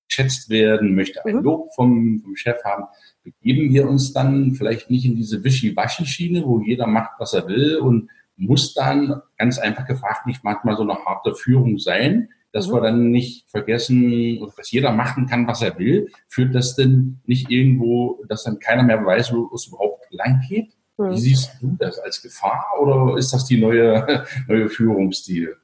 geschätzt 0.08 0.48
werden, 0.48 0.94
möchte 0.94 1.24
ein 1.24 1.36
mhm. 1.36 1.42
Lob 1.42 1.74
vom, 1.74 2.20
vom 2.20 2.36
Chef 2.36 2.62
haben. 2.64 2.84
Begeben 3.22 3.72
wir 3.72 3.88
uns 3.88 4.12
dann 4.12 4.52
vielleicht 4.54 4.90
nicht 4.90 5.04
in 5.04 5.16
diese 5.16 5.44
Wischi-Waschi-Schiene, 5.44 6.44
wo 6.44 6.60
jeder 6.60 6.86
macht, 6.86 7.12
was 7.18 7.34
er 7.34 7.46
will 7.46 7.76
und 7.76 8.10
muss 8.36 8.72
dann 8.74 9.20
ganz 9.36 9.58
einfach 9.58 9.86
gefragt 9.86 10.26
nicht 10.26 10.44
manchmal 10.44 10.76
so 10.76 10.82
eine 10.82 11.04
harte 11.04 11.34
Führung 11.34 11.78
sein, 11.78 12.28
dass 12.52 12.68
mhm. 12.68 12.72
wir 12.72 12.80
dann 12.80 13.10
nicht 13.10 13.50
vergessen, 13.50 14.40
dass 14.56 14.70
jeder 14.70 14.92
machen 14.92 15.26
kann, 15.26 15.46
was 15.46 15.62
er 15.62 15.78
will. 15.78 16.10
Führt 16.28 16.54
das 16.54 16.76
denn 16.76 17.20
nicht 17.26 17.50
irgendwo, 17.50 18.24
dass 18.28 18.44
dann 18.44 18.58
keiner 18.58 18.84
mehr 18.84 19.04
weiß, 19.04 19.32
wo 19.32 19.50
es 19.54 19.66
überhaupt 19.66 20.06
lang 20.10 20.40
geht? 20.48 20.72
Mhm. 20.96 21.10
Wie 21.10 21.18
siehst 21.18 21.50
du 21.60 21.76
das 21.78 21.98
als 21.98 22.22
Gefahr 22.22 22.64
oder 22.80 23.18
ist 23.18 23.32
das 23.32 23.44
die 23.44 23.60
neue, 23.60 24.24
neue 24.48 24.68
Führungsstil? 24.68 25.56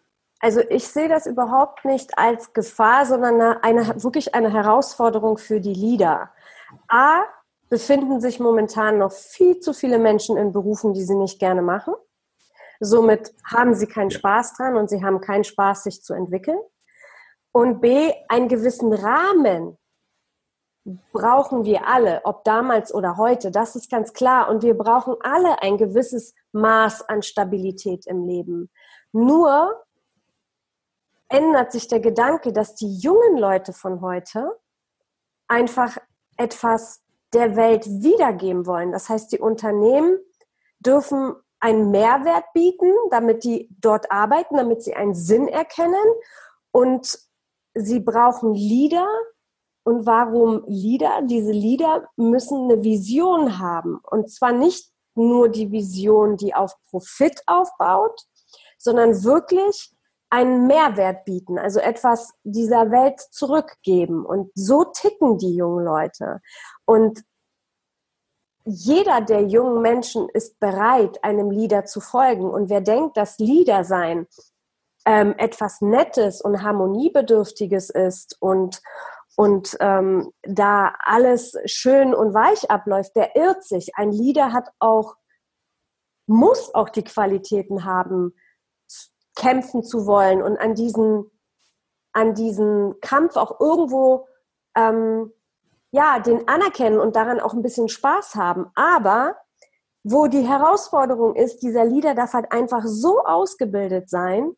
Also 0.44 0.60
ich 0.68 0.86
sehe 0.88 1.08
das 1.08 1.24
überhaupt 1.24 1.86
nicht 1.86 2.18
als 2.18 2.52
Gefahr, 2.52 3.06
sondern 3.06 3.40
eine, 3.40 3.64
eine, 3.64 4.02
wirklich 4.02 4.34
eine 4.34 4.52
Herausforderung 4.52 5.38
für 5.38 5.58
die 5.58 5.72
Leader. 5.72 6.32
A, 6.86 7.22
befinden 7.70 8.20
sich 8.20 8.40
momentan 8.40 8.98
noch 8.98 9.10
viel 9.10 9.58
zu 9.60 9.72
viele 9.72 9.98
Menschen 9.98 10.36
in 10.36 10.52
Berufen, 10.52 10.92
die 10.92 11.02
sie 11.02 11.14
nicht 11.14 11.38
gerne 11.38 11.62
machen. 11.62 11.94
Somit 12.78 13.32
haben 13.50 13.74
sie 13.74 13.86
keinen 13.86 14.10
Spaß 14.10 14.58
dran 14.58 14.76
und 14.76 14.90
sie 14.90 15.02
haben 15.02 15.22
keinen 15.22 15.44
Spaß, 15.44 15.84
sich 15.84 16.02
zu 16.02 16.12
entwickeln. 16.12 16.60
Und 17.50 17.80
B, 17.80 18.12
einen 18.28 18.48
gewissen 18.48 18.92
Rahmen 18.92 19.78
brauchen 21.14 21.64
wir 21.64 21.88
alle, 21.88 22.20
ob 22.24 22.44
damals 22.44 22.92
oder 22.92 23.16
heute, 23.16 23.50
das 23.50 23.76
ist 23.76 23.90
ganz 23.90 24.12
klar. 24.12 24.50
Und 24.50 24.62
wir 24.62 24.76
brauchen 24.76 25.14
alle 25.22 25.62
ein 25.62 25.78
gewisses 25.78 26.34
Maß 26.52 27.08
an 27.08 27.22
Stabilität 27.22 28.06
im 28.06 28.26
Leben. 28.26 28.70
Nur 29.10 29.83
ändert 31.34 31.72
sich 31.72 31.88
der 31.88 31.98
Gedanke, 31.98 32.52
dass 32.52 32.76
die 32.76 32.96
jungen 32.96 33.36
Leute 33.36 33.72
von 33.72 34.00
heute 34.00 34.56
einfach 35.48 35.98
etwas 36.36 37.02
der 37.32 37.56
Welt 37.56 37.86
wiedergeben 37.86 38.66
wollen. 38.66 38.92
Das 38.92 39.08
heißt, 39.08 39.32
die 39.32 39.40
Unternehmen 39.40 40.18
dürfen 40.78 41.34
einen 41.58 41.90
Mehrwert 41.90 42.44
bieten, 42.52 42.92
damit 43.10 43.42
die 43.42 43.68
dort 43.80 44.12
arbeiten, 44.12 44.56
damit 44.56 44.82
sie 44.82 44.94
einen 44.94 45.14
Sinn 45.14 45.48
erkennen. 45.48 46.04
Und 46.70 47.18
sie 47.74 47.98
brauchen 47.98 48.54
Leader. 48.54 49.08
Und 49.82 50.06
warum 50.06 50.62
Leader? 50.66 51.22
Diese 51.22 51.52
Leader 51.52 52.08
müssen 52.16 52.70
eine 52.70 52.84
Vision 52.84 53.58
haben. 53.58 53.98
Und 54.08 54.30
zwar 54.30 54.52
nicht 54.52 54.92
nur 55.16 55.48
die 55.48 55.72
Vision, 55.72 56.36
die 56.36 56.54
auf 56.54 56.74
Profit 56.90 57.42
aufbaut, 57.46 58.22
sondern 58.78 59.24
wirklich 59.24 59.93
einen 60.30 60.66
Mehrwert 60.66 61.24
bieten, 61.24 61.58
also 61.58 61.80
etwas 61.80 62.32
dieser 62.42 62.90
Welt 62.90 63.20
zurückgeben. 63.20 64.24
Und 64.26 64.50
so 64.54 64.84
ticken 64.84 65.38
die 65.38 65.54
jungen 65.54 65.84
Leute. 65.84 66.40
Und 66.84 67.22
jeder 68.64 69.20
der 69.20 69.42
jungen 69.42 69.82
Menschen 69.82 70.28
ist 70.30 70.58
bereit, 70.58 71.22
einem 71.22 71.50
Leader 71.50 71.84
zu 71.84 72.00
folgen. 72.00 72.48
Und 72.50 72.70
wer 72.70 72.80
denkt, 72.80 73.16
dass 73.16 73.38
Leader 73.38 73.84
sein 73.84 74.26
ähm, 75.06 75.34
etwas 75.36 75.82
Nettes 75.82 76.40
und 76.40 76.62
Harmoniebedürftiges 76.62 77.90
ist 77.90 78.36
und, 78.40 78.80
und 79.36 79.76
ähm, 79.80 80.32
da 80.42 80.94
alles 80.98 81.56
schön 81.66 82.14
und 82.14 82.32
weich 82.32 82.70
abläuft, 82.70 83.14
der 83.16 83.36
irrt 83.36 83.62
sich. 83.64 83.96
Ein 83.96 84.12
Leader 84.12 84.52
hat 84.52 84.70
auch 84.78 85.16
muss 86.26 86.74
auch 86.74 86.88
die 86.88 87.04
Qualitäten 87.04 87.84
haben, 87.84 88.34
kämpfen 89.36 89.82
zu 89.82 90.06
wollen 90.06 90.42
und 90.42 90.58
an 90.58 90.74
diesen, 90.74 91.30
an 92.12 92.34
diesen 92.34 93.00
Kampf 93.00 93.36
auch 93.36 93.60
irgendwo 93.60 94.26
ähm, 94.76 95.32
ja, 95.90 96.18
den 96.18 96.48
anerkennen 96.48 96.98
und 96.98 97.14
daran 97.14 97.40
auch 97.40 97.54
ein 97.54 97.62
bisschen 97.62 97.88
Spaß 97.88 98.34
haben. 98.34 98.66
Aber 98.74 99.36
wo 100.02 100.26
die 100.26 100.46
Herausforderung 100.46 101.36
ist, 101.36 101.62
dieser 101.62 101.84
Leader 101.84 102.14
darf 102.14 102.32
halt 102.32 102.50
einfach 102.50 102.82
so 102.84 103.20
ausgebildet 103.20 104.10
sein, 104.10 104.52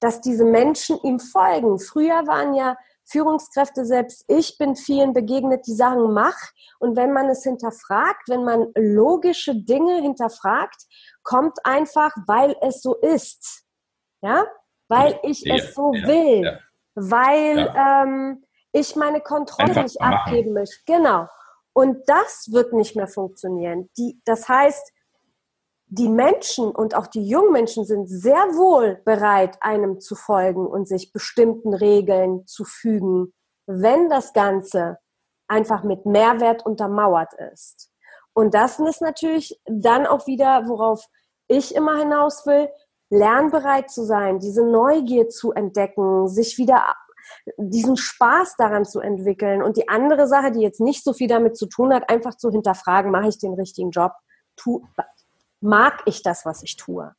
dass 0.00 0.20
diese 0.20 0.44
Menschen 0.44 0.98
ihm 1.02 1.18
folgen. 1.18 1.78
Früher 1.78 2.26
waren 2.26 2.54
ja 2.54 2.76
Führungskräfte, 3.04 3.84
selbst 3.84 4.24
ich 4.28 4.58
bin 4.58 4.76
vielen 4.76 5.12
begegnet, 5.12 5.66
die 5.66 5.74
sagen, 5.74 6.12
mach. 6.12 6.38
Und 6.78 6.94
wenn 6.94 7.12
man 7.12 7.28
es 7.28 7.42
hinterfragt, 7.42 8.28
wenn 8.28 8.44
man 8.44 8.68
logische 8.76 9.54
Dinge 9.54 10.00
hinterfragt, 10.00 10.86
kommt 11.22 11.58
einfach, 11.64 12.14
weil 12.26 12.54
es 12.60 12.82
so 12.82 12.94
ist. 12.96 13.64
Ja? 14.22 14.46
Weil 14.88 15.18
ich 15.22 15.42
ja, 15.42 15.56
es 15.56 15.74
so 15.74 15.92
ja, 15.94 16.06
will. 16.06 16.42
Ja, 16.44 16.58
weil 16.94 17.72
ähm, 17.76 18.44
ich 18.72 18.96
meine 18.96 19.20
Kontrolle 19.20 19.68
einfach 19.68 19.82
nicht 19.82 20.00
abgeben 20.00 20.52
möchte. 20.52 20.76
Genau. 20.86 21.26
Und 21.72 22.08
das 22.08 22.48
wird 22.50 22.72
nicht 22.72 22.96
mehr 22.96 23.08
funktionieren. 23.08 23.88
Die, 23.96 24.20
das 24.24 24.48
heißt, 24.48 24.92
die 25.86 26.08
Menschen 26.08 26.70
und 26.70 26.94
auch 26.94 27.08
die 27.08 27.26
jungen 27.26 27.52
Menschen 27.52 27.84
sind 27.84 28.06
sehr 28.06 28.54
wohl 28.54 29.00
bereit, 29.04 29.58
einem 29.60 30.00
zu 30.00 30.14
folgen 30.14 30.66
und 30.66 30.86
sich 30.86 31.12
bestimmten 31.12 31.74
Regeln 31.74 32.46
zu 32.46 32.64
fügen, 32.64 33.32
wenn 33.66 34.08
das 34.08 34.32
Ganze 34.32 34.98
einfach 35.48 35.82
mit 35.82 36.06
Mehrwert 36.06 36.64
untermauert 36.64 37.32
ist. 37.52 37.90
Und 38.32 38.54
das 38.54 38.78
ist 38.78 39.02
natürlich 39.02 39.60
dann 39.66 40.06
auch 40.06 40.28
wieder, 40.28 40.68
worauf 40.68 41.04
ich 41.48 41.74
immer 41.74 41.98
hinaus 41.98 42.46
will, 42.46 42.68
lernbereit 43.10 43.90
zu 43.90 44.04
sein, 44.04 44.38
diese 44.38 44.64
Neugier 44.64 45.28
zu 45.28 45.52
entdecken, 45.52 46.28
sich 46.28 46.58
wieder 46.58 46.86
diesen 47.56 47.96
Spaß 47.96 48.56
daran 48.56 48.84
zu 48.84 49.00
entwickeln 49.00 49.62
und 49.62 49.76
die 49.76 49.88
andere 49.88 50.26
Sache, 50.26 50.52
die 50.52 50.60
jetzt 50.60 50.80
nicht 50.80 51.04
so 51.04 51.12
viel 51.12 51.28
damit 51.28 51.56
zu 51.56 51.66
tun 51.66 51.92
hat, 51.92 52.08
einfach 52.08 52.36
zu 52.36 52.50
hinterfragen, 52.50 53.10
mache 53.10 53.28
ich 53.28 53.38
den 53.38 53.54
richtigen 53.54 53.90
Job, 53.90 54.12
tu, 54.56 54.84
mag 55.60 56.02
ich 56.06 56.22
das, 56.22 56.46
was 56.46 56.62
ich 56.62 56.76
tue. 56.76 57.14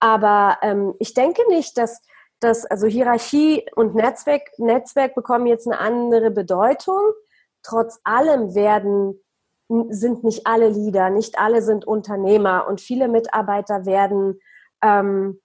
Aber 0.00 0.58
ähm, 0.62 0.94
ich 0.98 1.14
denke 1.14 1.42
nicht, 1.48 1.78
dass, 1.78 2.02
dass 2.40 2.66
also 2.66 2.86
Hierarchie 2.86 3.64
und 3.74 3.94
Netzwerk, 3.94 4.42
Netzwerk 4.58 5.14
bekommen 5.14 5.46
jetzt 5.46 5.66
eine 5.66 5.78
andere 5.78 6.30
Bedeutung. 6.30 7.00
Trotz 7.62 7.98
allem 8.04 8.54
werden 8.54 9.20
sind 9.88 10.22
nicht 10.22 10.46
alle 10.46 10.68
Leader, 10.68 11.10
nicht 11.10 11.38
alle 11.38 11.62
sind 11.62 11.86
Unternehmer 11.86 12.66
und 12.68 12.80
viele 12.80 13.08
Mitarbeiter 13.08 13.84
werden 13.84 14.38
ähm, 14.86 15.40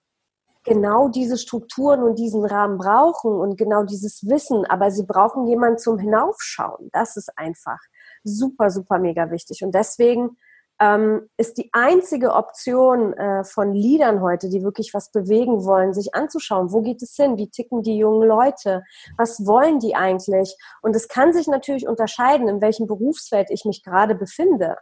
genau 0.63 1.09
diese 1.09 1.37
Strukturen 1.37 2.03
und 2.03 2.19
diesen 2.19 2.45
Rahmen 2.45 2.77
brauchen 2.77 3.31
und 3.33 3.57
genau 3.57 3.83
dieses 3.83 4.27
Wissen, 4.27 4.65
aber 4.65 4.91
sie 4.91 5.05
brauchen 5.05 5.47
jemanden 5.47 5.79
zum 5.79 5.97
Hinaufschauen. 5.97 6.89
Das 6.91 7.17
ist 7.17 7.31
einfach 7.35 7.79
super, 8.23 8.69
super 8.69 8.99
mega 8.99 9.31
wichtig. 9.31 9.63
Und 9.63 9.73
deswegen 9.73 10.37
ähm, 10.79 11.29
ist 11.37 11.57
die 11.57 11.69
einzige 11.73 12.33
Option 12.33 13.13
äh, 13.13 13.43
von 13.43 13.73
Leadern 13.73 14.21
heute, 14.21 14.49
die 14.49 14.63
wirklich 14.63 14.93
was 14.93 15.11
bewegen 15.11 15.65
wollen, 15.65 15.93
sich 15.93 16.13
anzuschauen, 16.13 16.71
wo 16.71 16.81
geht 16.81 17.01
es 17.01 17.15
hin, 17.15 17.37
wie 17.37 17.49
ticken 17.49 17.81
die 17.81 17.97
jungen 17.97 18.27
Leute, 18.27 18.83
was 19.17 19.45
wollen 19.45 19.79
die 19.79 19.95
eigentlich? 19.95 20.55
Und 20.81 20.95
es 20.95 21.07
kann 21.07 21.33
sich 21.33 21.47
natürlich 21.47 21.87
unterscheiden, 21.87 22.47
in 22.47 22.61
welchem 22.61 22.87
Berufsfeld 22.87 23.49
ich 23.49 23.65
mich 23.65 23.83
gerade 23.83 24.15
befinde. 24.15 24.77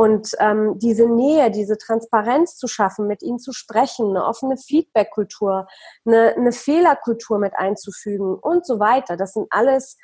Und 0.00 0.30
ähm, 0.38 0.78
diese 0.78 1.06
Nähe, 1.06 1.50
diese 1.50 1.76
Transparenz 1.76 2.56
zu 2.56 2.68
schaffen, 2.68 3.06
mit 3.06 3.22
ihnen 3.22 3.38
zu 3.38 3.52
sprechen, 3.52 4.08
eine 4.08 4.24
offene 4.24 4.56
Feedback-Kultur, 4.56 5.66
eine, 6.06 6.34
eine 6.38 6.52
Fehlerkultur 6.52 7.38
mit 7.38 7.52
einzufügen 7.54 8.34
und 8.34 8.64
so 8.64 8.80
weiter. 8.80 9.18
Das 9.18 9.34
sind 9.34 9.48
alles 9.50 9.98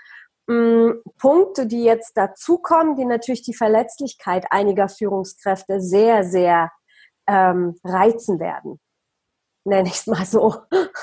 mh, 0.48 0.96
Punkte, 1.18 1.66
die 1.66 1.82
jetzt 1.82 2.14
dazukommen, 2.14 2.96
die 2.96 3.06
natürlich 3.06 3.40
die 3.40 3.54
Verletzlichkeit 3.54 4.44
einiger 4.50 4.90
Führungskräfte 4.90 5.80
sehr, 5.80 6.24
sehr 6.24 6.70
ähm, 7.26 7.76
reizen 7.82 8.38
werden. 8.38 8.78
Nenne 9.64 9.88
ich 9.88 9.94
es 9.94 10.06
mal 10.06 10.26
so. 10.26 10.56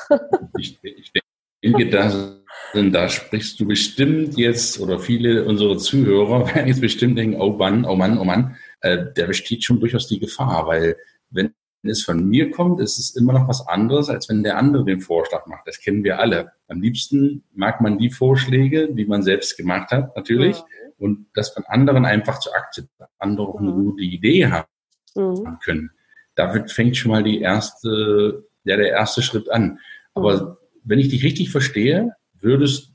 ich, 0.59 0.77
ich 0.83 1.11
denke, 1.63 1.89
da, 1.89 2.11
da 2.75 3.09
sprichst 3.09 3.59
du 3.59 3.65
bestimmt 3.65 4.37
jetzt, 4.37 4.79
oder 4.79 4.99
viele 4.99 5.45
unserer 5.45 5.79
Zuhörer 5.79 6.45
werden 6.53 6.67
jetzt 6.67 6.81
bestimmt 6.81 7.17
denken, 7.17 7.41
oh 7.41 7.53
Mann, 7.53 7.85
oh 7.85 7.95
Mann, 7.95 8.19
oh 8.19 8.23
Mann, 8.23 8.55
äh, 8.83 9.05
da 9.15 9.25
besteht 9.25 9.63
schon 9.63 9.79
durchaus 9.79 10.07
die 10.07 10.19
Gefahr, 10.19 10.67
weil 10.67 10.97
wenn 11.29 11.53
es 11.83 12.03
von 12.03 12.27
mir 12.27 12.51
kommt, 12.51 12.79
ist 12.79 12.99
es 12.99 13.15
immer 13.15 13.33
noch 13.33 13.47
was 13.47 13.65
anderes, 13.67 14.09
als 14.09 14.29
wenn 14.29 14.43
der 14.43 14.57
andere 14.57 14.85
den 14.85 15.01
Vorschlag 15.01 15.47
macht. 15.47 15.67
Das 15.67 15.79
kennen 15.79 16.03
wir 16.03 16.19
alle. 16.19 16.51
Am 16.67 16.81
liebsten 16.81 17.43
mag 17.53 17.81
man 17.81 17.97
die 17.97 18.09
Vorschläge, 18.09 18.93
die 18.93 19.05
man 19.05 19.23
selbst 19.23 19.57
gemacht 19.57 19.91
hat, 19.91 20.15
natürlich. 20.15 20.57
Ja. 20.57 20.65
Und 20.97 21.27
das 21.33 21.49
von 21.49 21.63
anderen 21.65 22.05
einfach 22.05 22.39
zu 22.39 22.53
akzeptieren, 22.53 23.09
andere 23.19 23.47
auch 23.47 23.59
eine 23.59 23.71
mhm. 23.71 23.83
gute 23.85 24.03
Idee 24.03 24.47
haben 24.47 24.67
mhm. 25.15 25.57
können. 25.63 25.91
Damit 26.35 26.71
fängt 26.71 26.97
schon 26.97 27.11
mal 27.11 27.23
die 27.23 27.41
erste, 27.41 28.45
ja, 28.63 28.77
der 28.77 28.89
erste 28.89 29.21
Schritt 29.21 29.49
an. 29.49 29.79
Aber 30.13 30.41
mhm. 30.41 30.57
wenn 30.83 30.99
ich 30.99 31.09
dich 31.09 31.23
richtig 31.23 31.51
verstehe, 31.51 32.11
würdest, 32.39 32.91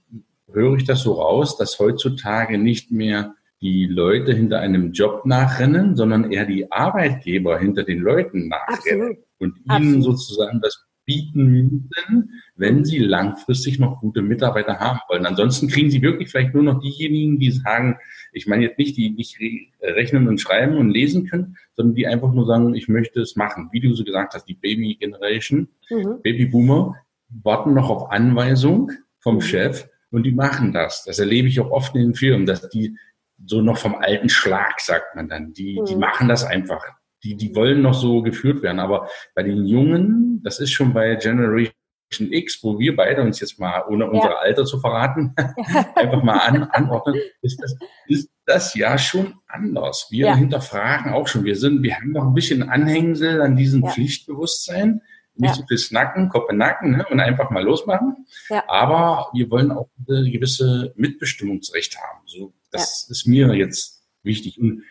höre 0.53 0.77
ich 0.77 0.85
das 0.85 1.01
so 1.01 1.15
raus, 1.15 1.57
dass 1.57 1.79
heutzutage 1.79 2.59
nicht 2.59 2.91
mehr 2.91 3.35
die 3.61 3.87
Leute 3.87 4.33
hinter 4.33 4.61
einem 4.61 4.93
Job 4.93 5.27
nachrennen, 5.27 5.97
sondern 5.97 6.31
eher 6.31 6.47
die 6.47 6.71
Arbeitgeber 6.71 7.59
hinter 7.59 7.83
den 7.83 8.01
Leuten 8.01 8.49
nachrennen 8.49 9.11
Absolut. 9.11 9.19
und 9.39 9.57
ihnen 9.57 9.97
Absolut. 9.97 10.05
sozusagen 10.05 10.61
das 10.61 10.89
bieten 11.09 11.47
müssen, 11.47 12.43
wenn 12.55 12.85
sie 12.85 12.99
langfristig 12.99 13.79
noch 13.79 14.01
gute 14.01 14.21
Mitarbeiter 14.21 14.79
haben 14.79 15.01
wollen. 15.09 15.25
Ansonsten 15.25 15.67
kriegen 15.67 15.91
sie 15.91 16.03
wirklich 16.03 16.29
vielleicht 16.29 16.53
nur 16.53 16.63
noch 16.63 16.81
diejenigen, 16.81 17.39
die 17.39 17.51
sagen, 17.51 17.97
ich 18.31 18.47
meine 18.47 18.65
jetzt 18.65 18.79
nicht, 18.79 18.95
die 18.99 19.11
nicht 19.11 19.39
rechnen 19.81 20.29
und 20.29 20.39
schreiben 20.39 20.77
und 20.77 20.91
lesen 20.91 21.27
können, 21.27 21.57
sondern 21.73 21.95
die 21.95 22.07
einfach 22.07 22.31
nur 22.35 22.45
sagen, 22.45 22.75
ich 22.75 22.89
möchte 22.89 23.23
es 23.23 23.37
machen. 23.37 23.71
Wie 23.73 23.81
du 23.81 23.95
so 23.95 24.05
gesagt 24.05 24.35
hast, 24.35 24.45
die 24.45 24.55
Baby 24.55 24.97
Generation, 25.01 25.69
mhm. 25.89 26.21
Baby 26.23 26.45
Boomer, 26.45 26.95
warten 27.31 27.73
noch 27.73 27.89
auf 27.89 28.11
Anweisung 28.11 28.93
vom 29.19 29.37
mhm. 29.37 29.41
Chef 29.41 29.89
und 30.11 30.25
die 30.25 30.33
machen 30.33 30.75
das. 30.75 31.05
Das 31.05 31.19
erlebe 31.19 31.49
ich 31.49 31.59
auch 31.59 31.71
oft 31.71 31.95
in 31.95 32.03
den 32.03 32.15
Firmen, 32.15 32.45
dass 32.45 32.69
die 32.69 32.99
so 33.45 33.61
noch 33.61 33.79
vom 33.79 33.95
alten 33.97 34.29
Schlag, 34.29 34.81
sagt 34.81 35.15
man 35.15 35.29
dann. 35.29 35.53
Die, 35.53 35.81
mhm. 35.81 35.85
die 35.87 35.97
machen 35.97 36.29
das 36.29 36.45
einfach. 36.45 36.85
Die, 37.25 37.37
die 37.37 37.55
wollen 37.55 37.83
noch 37.83 37.95
so 37.95 38.23
geführt 38.23 38.63
werden. 38.63 38.79
Aber 38.79 39.09
bei 39.35 39.43
den 39.43 39.67
Jungen, 39.67 40.41
das 40.43 40.61
ist 40.61 40.71
schon 40.71 40.93
bei 40.93 41.17
Generation 41.17 41.73
X, 42.11 42.63
wo 42.63 42.79
wir 42.79 42.97
beide 42.97 43.23
uns 43.23 43.41
jetzt 43.41 43.59
mal, 43.59 43.85
ohne 43.89 44.05
ja. 44.05 44.11
unser 44.11 44.39
Alter 44.39 44.65
zu 44.65 44.79
verraten, 44.81 45.35
einfach 45.95 46.23
mal 46.23 46.39
an, 46.39 46.63
anordnen, 46.65 47.17
ist 47.43 47.61
das, 47.63 47.77
ist 48.07 48.31
das 48.47 48.75
ja 48.75 48.97
schon 48.97 49.35
anders. 49.47 50.09
Wir 50.11 50.27
ja. 50.27 50.37
hinterfragen 50.37 51.13
auch 51.13 51.29
schon. 51.29 51.45
Wir 51.45 51.57
sind, 51.57 51.83
wir 51.83 51.97
haben 51.97 52.13
noch 52.13 52.25
ein 52.25 52.35
bisschen 52.35 52.69
Anhängsel 52.69 53.43
an 53.43 53.57
diesem. 53.57 53.85
Pflichtbewusstsein. 53.85 55.03
Nicht 55.41 55.55
so 55.55 55.65
viel 55.69 55.79
snacken, 55.79 56.31
Koppe 56.31 56.53
nacken 56.53 56.97
ne, 56.97 57.07
und 57.11 57.21
einfach 57.21 57.51
mal 57.51 57.63
losmachen. 57.63 58.27
Aber 58.67 59.31
wir 59.33 59.49
wollen 59.53 59.71
auch 59.71 59.89
eine 60.09 60.29
gewisse 60.33 60.93
Mitbestimmungsrecht 60.97 61.97
haben. 61.97 62.23
So 62.27 62.53
das 62.71 63.07
ja. 63.09 63.13
ist 63.13 63.27
mir 63.27 63.55
jetzt 63.55 64.03
wichtig. 64.23 64.61
Und 64.61 64.83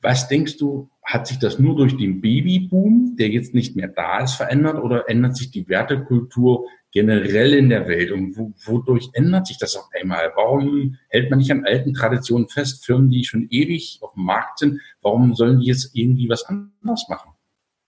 was 0.00 0.28
denkst 0.28 0.56
du, 0.56 0.90
hat 1.04 1.26
sich 1.26 1.38
das 1.38 1.58
nur 1.58 1.76
durch 1.76 1.96
den 1.96 2.20
Babyboom, 2.20 3.16
der 3.18 3.28
jetzt 3.28 3.54
nicht 3.54 3.76
mehr 3.76 3.88
da 3.88 4.20
ist, 4.20 4.34
verändert 4.34 4.82
oder 4.82 5.08
ändert 5.08 5.36
sich 5.36 5.50
die 5.50 5.68
Wertekultur 5.68 6.66
generell 6.92 7.54
in 7.54 7.68
der 7.68 7.88
Welt? 7.88 8.12
Und 8.12 8.36
wo, 8.36 8.52
wodurch 8.64 9.10
ändert 9.12 9.46
sich 9.46 9.58
das 9.58 9.76
auf 9.76 9.88
einmal? 9.98 10.32
Warum 10.36 10.96
hält 11.08 11.30
man 11.30 11.38
nicht 11.38 11.50
an 11.50 11.64
alten 11.64 11.94
Traditionen 11.94 12.48
fest? 12.48 12.84
Firmen, 12.84 13.10
die 13.10 13.24
schon 13.24 13.46
ewig 13.50 13.98
auf 14.02 14.12
dem 14.14 14.24
Markt 14.24 14.60
sind, 14.60 14.80
warum 15.02 15.34
sollen 15.34 15.60
die 15.60 15.66
jetzt 15.66 15.90
irgendwie 15.94 16.28
was 16.28 16.44
anderes 16.44 17.06
machen? 17.08 17.32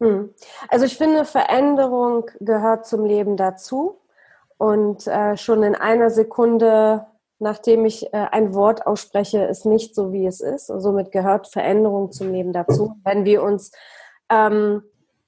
Hm. 0.01 0.31
Also 0.69 0.87
ich 0.87 0.97
finde, 0.97 1.25
Veränderung 1.25 2.31
gehört 2.41 2.87
zum 2.87 3.05
Leben 3.05 3.37
dazu. 3.37 3.99
Und 4.57 5.07
äh, 5.07 5.39
schon 5.39 5.63
in 5.63 5.75
einer 5.75 6.11
Sekunde 6.11 7.07
nachdem 7.41 7.85
ich 7.87 8.13
äh, 8.13 8.29
ein 8.31 8.55
Wort 8.55 8.87
ausspreche, 8.87 9.45
ist 9.45 9.67
nicht 9.67 9.95
so, 9.95 10.13
wie 10.13 10.27
es 10.27 10.41
ist. 10.41 10.71
Und 10.71 10.81
somit 10.81 11.11
gehört 11.11 11.49
Veränderung 11.49 12.13
zum 12.13 12.31
Leben 12.31 12.53
dazu. 12.53 12.95
Wenn 13.05 13.25
wir 13.25 13.43
uns 13.43 13.73
ähm, 14.31 14.83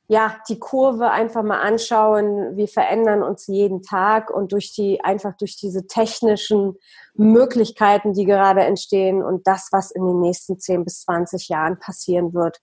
ja 0.08 0.36
die 0.48 0.58
Kurve 0.58 1.10
einfach 1.10 1.42
mal 1.42 1.60
anschauen, 1.60 2.54
wir 2.56 2.68
verändern 2.68 3.22
uns 3.22 3.46
jeden 3.46 3.82
Tag 3.82 4.30
und 4.30 4.52
durch 4.52 4.74
die 4.74 5.02
einfach 5.02 5.36
durch 5.38 5.56
diese 5.56 5.86
technischen 5.86 6.76
Möglichkeiten, 7.14 8.12
die 8.12 8.26
gerade 8.26 8.60
entstehen 8.60 9.22
und 9.22 9.46
das, 9.46 9.68
was 9.72 9.90
in 9.90 10.06
den 10.06 10.20
nächsten 10.20 10.58
10 10.58 10.84
bis 10.84 11.00
20 11.02 11.48
Jahren 11.48 11.78
passieren 11.78 12.34
wird, 12.34 12.60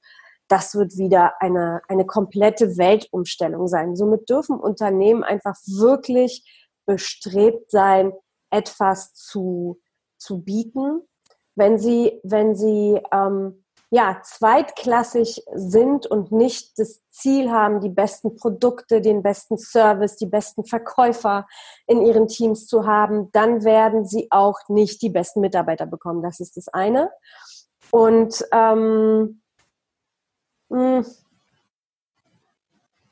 das 0.47 0.75
wird 0.75 0.97
wieder 0.97 1.33
eine, 1.39 1.81
eine 1.87 2.05
komplette 2.05 2.77
Weltumstellung 2.77 3.67
sein. 3.67 3.95
Somit 3.95 4.29
dürfen 4.29 4.59
Unternehmen 4.59 5.23
einfach 5.23 5.55
wirklich 5.65 6.43
bestrebt 6.85 7.69
sein, 7.71 8.13
etwas 8.49 9.13
zu, 9.13 9.79
zu 10.17 10.41
bieten, 10.41 11.01
wenn 11.55 11.77
sie, 11.77 12.19
wenn 12.23 12.55
sie 12.55 13.01
ähm, 13.11 13.63
ja, 13.91 14.21
zweitklassig 14.23 15.43
sind 15.53 16.05
und 16.05 16.31
nicht 16.31 16.77
das 16.77 17.01
Ziel 17.09 17.49
haben, 17.49 17.81
die 17.81 17.89
besten 17.89 18.35
Produkte, 18.35 19.01
den 19.01 19.23
besten 19.23 19.57
Service, 19.57 20.15
die 20.15 20.27
besten 20.27 20.63
Verkäufer 20.63 21.47
in 21.87 22.05
ihren 22.05 22.27
Teams 22.27 22.67
zu 22.67 22.85
haben, 22.85 23.31
dann 23.31 23.63
werden 23.63 24.05
sie 24.05 24.27
auch 24.29 24.59
nicht 24.67 25.01
die 25.01 25.09
besten 25.09 25.41
Mitarbeiter 25.41 25.87
bekommen. 25.87 26.21
Das 26.21 26.39
ist 26.39 26.55
das 26.55 26.67
eine. 26.67 27.11
Und 27.89 28.45
ähm, 28.51 29.41
mh, 30.69 30.97
hm, 30.97 31.05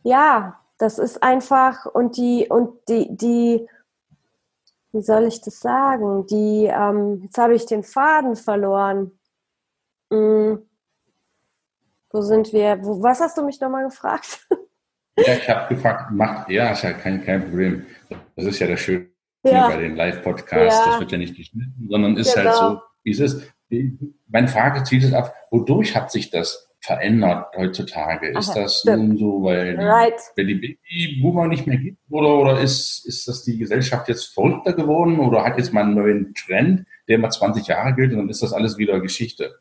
ja, 0.03 0.59
das 0.77 0.99
ist 0.99 1.23
einfach 1.23 1.85
und 1.85 2.17
die 2.17 2.47
und 2.47 2.87
die 2.87 3.17
die 3.17 3.67
wie 4.97 5.03
soll 5.03 5.27
ich 5.27 5.41
das 5.41 5.59
sagen? 5.59 6.25
Die 6.27 6.65
ähm, 6.65 7.21
jetzt 7.23 7.37
habe 7.37 7.53
ich 7.53 7.65
den 7.65 7.83
Faden 7.83 8.35
verloren. 8.35 9.11
Hm, 10.11 10.67
wo 12.09 12.21
sind 12.21 12.51
wir? 12.51 12.83
Wo, 12.83 13.01
was 13.03 13.21
hast 13.21 13.37
du 13.37 13.43
mich 13.43 13.61
nochmal 13.61 13.85
gefragt? 13.85 14.47
Ja, 15.19 15.33
ich 15.33 15.49
habe 15.49 15.73
gefragt, 15.73 16.11
macht, 16.11 16.49
ja, 16.49 16.71
ist 16.71 16.83
ja 16.83 16.93
kein, 16.93 17.25
kein 17.25 17.41
Problem. 17.41 17.85
Das 18.35 18.45
ist 18.45 18.59
ja 18.59 18.67
das 18.67 18.79
Schöne 18.79 19.07
ja. 19.43 19.67
bei 19.67 19.77
den 19.77 19.95
Live-Podcasts. 19.95 20.79
Ja. 20.79 20.91
Das 20.91 20.99
wird 20.99 21.11
ja 21.11 21.17
nicht 21.17 21.35
geschnitten, 21.35 21.87
sondern 21.89 22.17
ist 22.17 22.35
halt 22.35 22.45
genau. 22.45 22.59
halt 22.59 22.79
so, 22.79 22.81
wie 23.03 23.11
es 23.11 23.19
ist. 23.19 23.53
Meine 24.27 24.47
Frage 24.47 24.83
zieht 24.83 25.03
es 25.03 25.13
ab, 25.13 25.33
wodurch 25.49 25.95
hat 25.95 26.11
sich 26.11 26.29
das 26.29 26.66
verändert 26.87 27.53
heutzutage? 27.57 28.29
Ist 28.29 28.51
Aha, 28.51 28.61
das 28.61 28.79
stimmt. 28.79 29.09
nun 29.09 29.17
so, 29.17 29.43
weil 29.43 29.75
die, 29.75 29.83
right. 29.83 30.13
weil 30.37 30.45
die 30.45 30.79
Babyboomer 30.89 31.47
nicht 31.47 31.67
mehr 31.67 31.77
gibt? 31.77 31.99
Oder, 32.09 32.37
oder 32.37 32.61
ist, 32.61 33.05
ist 33.05 33.27
das 33.27 33.43
die 33.43 33.57
Gesellschaft 33.57 34.07
jetzt 34.07 34.33
verrückter 34.33 34.73
geworden? 34.73 35.19
Oder 35.19 35.43
hat 35.43 35.57
jetzt 35.57 35.73
mal 35.73 35.83
einen 35.83 35.95
neuen 35.95 36.33
Trend, 36.33 36.85
der 37.09 37.19
mal 37.19 37.29
20 37.29 37.67
Jahre 37.67 37.93
gilt 37.93 38.13
und 38.13 38.19
dann 38.19 38.29
ist 38.29 38.41
das 38.41 38.53
alles 38.53 38.77
wieder 38.77 39.01
Geschichte? 39.01 39.59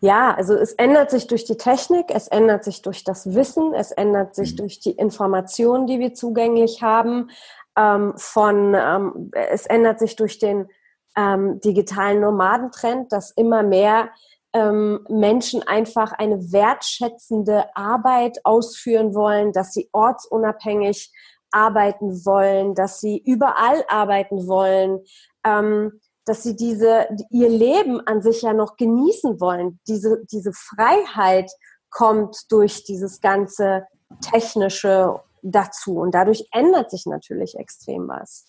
Ja, 0.00 0.34
also 0.34 0.54
es 0.54 0.72
ändert 0.74 1.10
sich 1.10 1.26
durch 1.26 1.44
die 1.44 1.56
Technik, 1.56 2.06
es 2.08 2.28
ändert 2.28 2.64
sich 2.64 2.82
durch 2.82 3.02
das 3.02 3.34
Wissen, 3.34 3.74
es 3.74 3.90
ändert 3.90 4.34
sich 4.34 4.52
mhm. 4.52 4.56
durch 4.58 4.80
die 4.80 4.92
Informationen, 4.92 5.86
die 5.86 5.98
wir 5.98 6.14
zugänglich 6.14 6.82
haben. 6.82 7.30
Ähm, 7.76 8.12
von, 8.16 8.74
ähm, 8.74 9.30
es 9.32 9.66
ändert 9.66 9.98
sich 9.98 10.14
durch 10.16 10.38
den 10.38 10.68
ähm, 11.16 11.60
digitalen 11.60 12.20
Nomadentrend, 12.20 13.12
dass 13.12 13.32
immer 13.32 13.62
mehr 13.62 14.10
ähm, 14.52 15.04
Menschen 15.08 15.62
einfach 15.62 16.12
eine 16.12 16.52
wertschätzende 16.52 17.74
Arbeit 17.74 18.38
ausführen 18.44 19.14
wollen, 19.14 19.52
dass 19.52 19.72
sie 19.72 19.88
ortsunabhängig 19.92 21.12
arbeiten 21.50 22.24
wollen, 22.24 22.74
dass 22.74 23.00
sie 23.00 23.22
überall 23.24 23.84
arbeiten 23.88 24.46
wollen, 24.46 25.00
ähm, 25.44 26.00
dass 26.24 26.42
sie 26.42 26.56
diese, 26.56 27.08
ihr 27.30 27.48
Leben 27.48 28.00
an 28.06 28.22
sich 28.22 28.42
ja 28.42 28.52
noch 28.52 28.76
genießen 28.76 29.40
wollen. 29.40 29.80
Diese, 29.88 30.24
diese 30.30 30.52
Freiheit 30.52 31.50
kommt 31.90 32.50
durch 32.50 32.84
dieses 32.84 33.20
ganze 33.20 33.86
Technische 34.20 35.20
dazu 35.42 35.98
und 35.98 36.14
dadurch 36.14 36.46
ändert 36.52 36.90
sich 36.90 37.06
natürlich 37.06 37.56
extrem 37.58 38.08
was. 38.08 38.46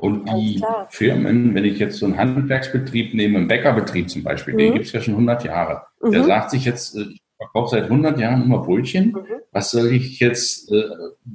Und 0.00 0.28
die 0.28 0.62
Firmen, 0.90 1.54
wenn 1.54 1.64
ich 1.64 1.78
jetzt 1.78 1.98
so 1.98 2.06
einen 2.06 2.18
Handwerksbetrieb 2.18 3.14
nehme, 3.14 3.38
einen 3.38 3.48
Bäckerbetrieb 3.48 4.10
zum 4.10 4.22
Beispiel, 4.22 4.54
mhm. 4.54 4.58
den 4.58 4.72
gibt 4.74 4.86
es 4.86 4.92
ja 4.92 5.00
schon 5.00 5.14
100 5.14 5.44
Jahre. 5.44 5.82
Mhm. 6.02 6.12
Der 6.12 6.24
sagt 6.24 6.50
sich 6.50 6.64
jetzt, 6.64 6.96
äh, 6.96 7.02
ich 7.12 7.22
verkaufe 7.38 7.70
seit 7.70 7.84
100 7.84 8.18
Jahren 8.18 8.42
immer 8.42 8.58
Brötchen. 8.58 9.12
Mhm. 9.12 9.24
Was 9.52 9.70
soll 9.70 9.92
ich 9.92 10.20
jetzt, 10.20 10.70
äh, 10.70 10.84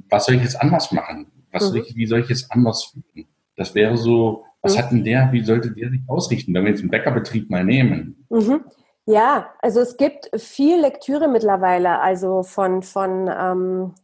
was 0.08 0.26
soll 0.26 0.36
ich 0.36 0.42
jetzt 0.42 0.60
anders 0.60 0.92
machen? 0.92 1.26
Was 1.50 1.64
soll 1.64 1.80
mhm. 1.80 1.84
ich, 1.86 1.96
wie 1.96 2.06
soll 2.06 2.20
ich 2.20 2.28
jetzt 2.28 2.52
anders 2.52 2.84
fühlen? 2.84 3.26
Das 3.56 3.74
wäre 3.74 3.96
so, 3.96 4.44
was 4.62 4.74
mhm. 4.74 4.78
hat 4.78 4.90
denn 4.92 5.04
der, 5.04 5.32
wie 5.32 5.44
sollte 5.44 5.72
der 5.72 5.90
sich 5.90 6.00
ausrichten, 6.06 6.54
wenn 6.54 6.64
wir 6.64 6.70
jetzt 6.70 6.80
einen 6.80 6.90
Bäckerbetrieb 6.90 7.50
mal 7.50 7.64
nehmen? 7.64 8.24
Mhm. 8.30 8.60
Ja, 9.06 9.50
also 9.60 9.80
es 9.80 9.96
gibt 9.96 10.30
viel 10.40 10.80
Lektüre 10.80 11.26
mittlerweile, 11.26 11.98
also 11.98 12.44
von, 12.44 12.82
von 12.82 13.28
ähm, 13.28 13.94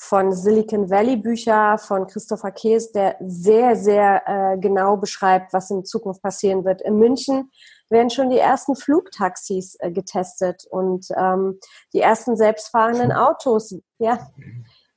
von 0.00 0.32
Silicon 0.32 0.90
Valley 0.90 1.16
Bücher 1.16 1.76
von 1.76 2.06
Christopher 2.06 2.52
Kees, 2.52 2.92
der 2.92 3.16
sehr, 3.20 3.74
sehr 3.74 4.22
äh, 4.26 4.56
genau 4.56 4.96
beschreibt, 4.96 5.52
was 5.52 5.70
in 5.70 5.84
Zukunft 5.84 6.22
passieren 6.22 6.64
wird. 6.64 6.80
In 6.82 6.98
München 6.98 7.50
werden 7.90 8.08
schon 8.08 8.30
die 8.30 8.38
ersten 8.38 8.76
Flugtaxis 8.76 9.76
äh, 9.80 9.90
getestet 9.90 10.64
und 10.70 11.08
ähm, 11.16 11.58
die 11.92 12.00
ersten 12.00 12.36
selbstfahrenden 12.36 13.10
Autos. 13.10 13.74
Ja, 13.98 14.30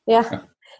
ja. 0.05 0.23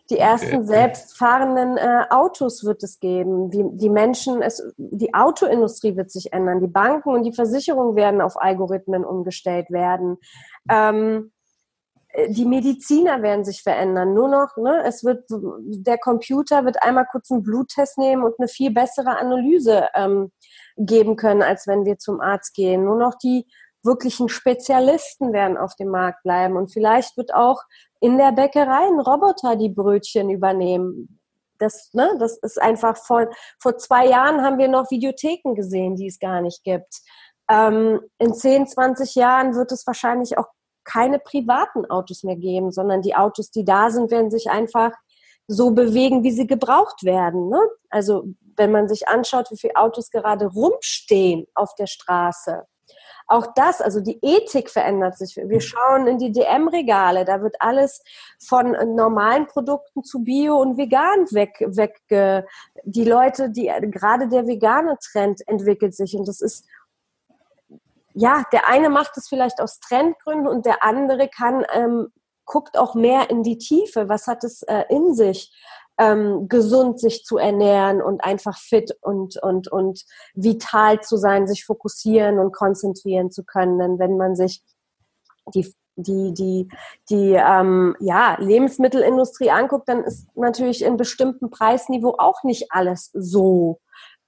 Die 0.10 0.18
ersten 0.18 0.68
selbstfahrenden 0.68 1.78
äh, 1.78 2.04
Autos 2.10 2.64
wird 2.64 2.84
es 2.84 3.00
geben. 3.00 3.50
Die, 3.50 3.64
die 3.72 3.90
Menschen, 3.90 4.42
es, 4.42 4.62
die 4.78 5.14
Autoindustrie 5.14 5.96
wird 5.96 6.12
sich 6.12 6.34
ändern. 6.34 6.60
Die 6.60 6.68
Banken 6.68 7.10
und 7.10 7.24
die 7.24 7.34
Versicherungen 7.34 7.96
werden 7.96 8.22
auf 8.22 8.40
Algorithmen 8.40 9.06
umgestellt 9.06 9.72
werden. 9.72 10.18
Ähm, 10.70 11.32
äh, 11.32 11.41
die 12.28 12.46
Mediziner 12.46 13.22
werden 13.22 13.46
sich 13.46 13.64
verändern. 13.64 14.14
Nur 14.14 14.28
noch, 14.28 14.58
ne, 14.58 14.84
es 14.86 15.04
wird, 15.04 15.26
der 15.30 15.98
Computer 15.98 16.66
wird 16.66 16.84
einmal 16.84 17.06
kurz 17.10 17.32
einen 17.32 17.44
Bluttest 17.44 17.98
nehmen 17.98 18.24
und 18.24 18.36
eine 18.38 18.48
viel 18.48 18.72
bessere 18.72 19.18
Analyse 19.18 19.88
ähm, 19.96 20.32
geben 20.78 21.16
können, 21.16 21.42
als 21.42 21.68
wenn 21.68 21.86
wir 21.86 21.98
zum 21.98 22.20
Arzt 22.20 22.54
gehen. 22.54 22.84
Nur 22.84 22.98
noch 22.98 23.16
die 23.16 23.46
wirklichen 23.84 24.30
Spezialisten 24.30 25.34
werden 25.34 25.58
auf 25.58 25.76
dem 25.76 25.90
Markt 25.90 26.24
bleiben 26.24 26.56
und 26.56 26.72
vielleicht 26.72 27.18
wird 27.18 27.34
auch 27.34 27.64
in 28.00 28.18
der 28.18 28.32
Bäckerei 28.32 28.88
ein 28.88 29.00
Roboter 29.00 29.56
die 29.56 29.70
Brötchen 29.70 30.30
übernehmen. 30.30 31.20
Das, 31.60 31.90
ne, 31.94 32.16
das 32.20 32.38
ist 32.40 32.62
einfach 32.62 32.98
vor, 32.98 33.30
vor 33.60 33.78
zwei 33.78 34.08
Jahren 34.08 34.42
haben 34.42 34.58
wir 34.58 34.68
noch 34.68 34.92
Videotheken 34.92 35.56
gesehen, 35.56 35.96
die 35.96 36.08
es 36.08 36.20
gar 36.20 36.42
nicht 36.42 36.64
gibt. 36.64 37.02
Ähm, 37.50 38.02
in 38.18 38.34
10, 38.34 38.68
20 38.68 39.16
Jahren 39.16 39.56
wird 39.56 39.72
es 39.72 39.86
wahrscheinlich 39.86 40.38
auch 40.38 40.48
keine 40.84 41.20
privaten 41.20 41.86
Autos 41.90 42.24
mehr 42.24 42.36
geben, 42.36 42.72
sondern 42.72 43.02
die 43.02 43.16
Autos, 43.16 43.52
die 43.52 43.66
da 43.66 43.90
sind, 43.90 44.12
werden 44.12 44.32
sich 44.32 44.50
einfach 44.50 44.92
so 45.48 45.72
bewegen, 45.72 46.24
wie 46.24 46.32
sie 46.32 46.48
gebraucht 46.48 47.04
werden. 47.04 47.50
Ne? 47.50 47.60
Also 47.90 48.26
wenn 48.56 48.72
man 48.72 48.88
sich 48.88 49.08
anschaut, 49.08 49.52
wie 49.52 49.58
viele 49.58 49.76
Autos 49.76 50.10
gerade 50.12 50.46
rumstehen 50.46 51.46
auf 51.56 51.76
der 51.76 51.88
Straße. 51.88 52.66
Auch 53.28 53.48
das, 53.56 53.80
also 53.80 54.02
die 54.02 54.20
Ethik 54.22 54.70
verändert 54.70 55.18
sich. 55.18 55.38
Wir 55.38 55.62
schauen 55.62 56.06
in 56.06 56.18
die 56.18 56.34
DM-Regale, 56.34 57.24
da 57.24 57.42
wird 57.42 57.56
alles 57.60 58.04
von 58.46 58.72
normalen 58.94 59.48
Produkten 59.48 60.04
zu 60.04 60.24
Bio 60.24 60.58
und 60.58 60.78
Vegan 60.78 61.32
weg, 61.32 61.56
weg. 61.62 62.02
Die 62.84 63.06
Leute, 63.06 63.50
die 63.50 63.72
gerade 63.90 64.28
der 64.28 64.48
vegane 64.48 64.98
Trend 65.00 65.48
entwickelt 65.48 65.96
sich 65.96 66.14
und 66.16 66.28
das 66.28 66.42
ist 66.42 66.68
ja, 68.14 68.44
der 68.52 68.68
eine 68.68 68.90
macht 68.90 69.18
es 69.18 69.28
vielleicht 69.28 69.62
aus 69.62 69.80
Trendgründen 69.80 70.48
und 70.48 70.66
der 70.66 70.84
andere 70.84 71.28
kann, 71.28 71.66
ähm, 71.74 72.08
guckt 72.46 72.78
auch 72.78 72.96
mehr 72.96 73.30
in 73.30 73.44
die 73.44 73.58
Tiefe. 73.58 74.10
Was 74.10 74.28
hat 74.28 74.44
es 74.44 74.64
äh, 74.64 74.84
in 74.90 75.14
sich? 75.14 75.54
Ähm, 75.98 76.48
gesund 76.48 77.00
sich 77.00 77.26
zu 77.26 77.38
ernähren 77.38 78.02
und 78.02 78.24
einfach 78.24 78.58
fit 78.58 78.98
und, 79.02 79.38
und, 79.44 79.68
und 79.68 80.04
vital 80.34 81.02
zu 81.02 81.18
sein, 81.18 81.48
sich 81.48 81.66
fokussieren 81.66 82.40
und 82.40 82.54
konzentrieren 82.54 83.30
zu 83.30 83.44
können. 83.44 83.78
Denn 83.78 84.00
wenn 84.00 84.18
man 84.18 84.36
sich 84.36 84.64
die 85.54 85.72
die, 85.96 86.34
die, 86.34 86.70
die 87.10 87.34
ähm, 87.34 87.96
ja, 88.00 88.38
Lebensmittelindustrie 88.40 89.52
anguckt, 89.52 89.90
dann 89.90 90.04
ist 90.04 90.28
natürlich 90.36 90.84
in 90.84 90.98
bestimmten 90.98 91.50
Preisniveau 91.50 92.16
auch 92.18 92.44
nicht 92.44 92.72
alles 92.72 93.12
so 93.14 93.80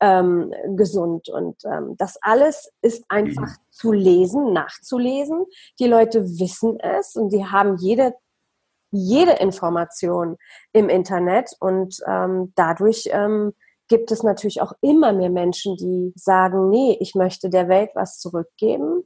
ähm, 0.04 0.54
gesund. 0.76 1.30
Und 1.30 1.64
ähm, 1.64 1.96
das 1.98 2.18
alles 2.22 2.74
ist 2.82 3.06
einfach 3.08 3.48
mhm. 3.48 3.72
zu 3.72 3.94
lesen, 3.94 4.52
nachzulesen. 4.52 5.46
Die 5.80 5.88
Leute 5.88 6.26
wissen 6.40 6.78
es 6.80 7.16
und 7.16 7.32
die 7.32 7.46
haben 7.46 7.78
jede 7.78 8.14
jede 8.96 9.32
Information 9.32 10.38
im 10.72 10.88
Internet 10.88 11.50
und 11.60 11.98
ähm, 12.06 12.54
dadurch 12.56 13.10
ähm, 13.12 13.54
gibt 13.88 14.12
es 14.12 14.22
natürlich 14.22 14.62
auch 14.62 14.74
immer 14.82 15.14
mehr 15.14 15.32
Menschen, 15.32 15.78
die 15.78 16.14
sagen, 16.16 16.70
nee, 16.70 16.96
ich 17.00 17.16
möchte 17.16 17.50
der 17.50 17.68
Welt 17.70 17.90
was 17.96 18.20
zurückgeben 18.20 19.04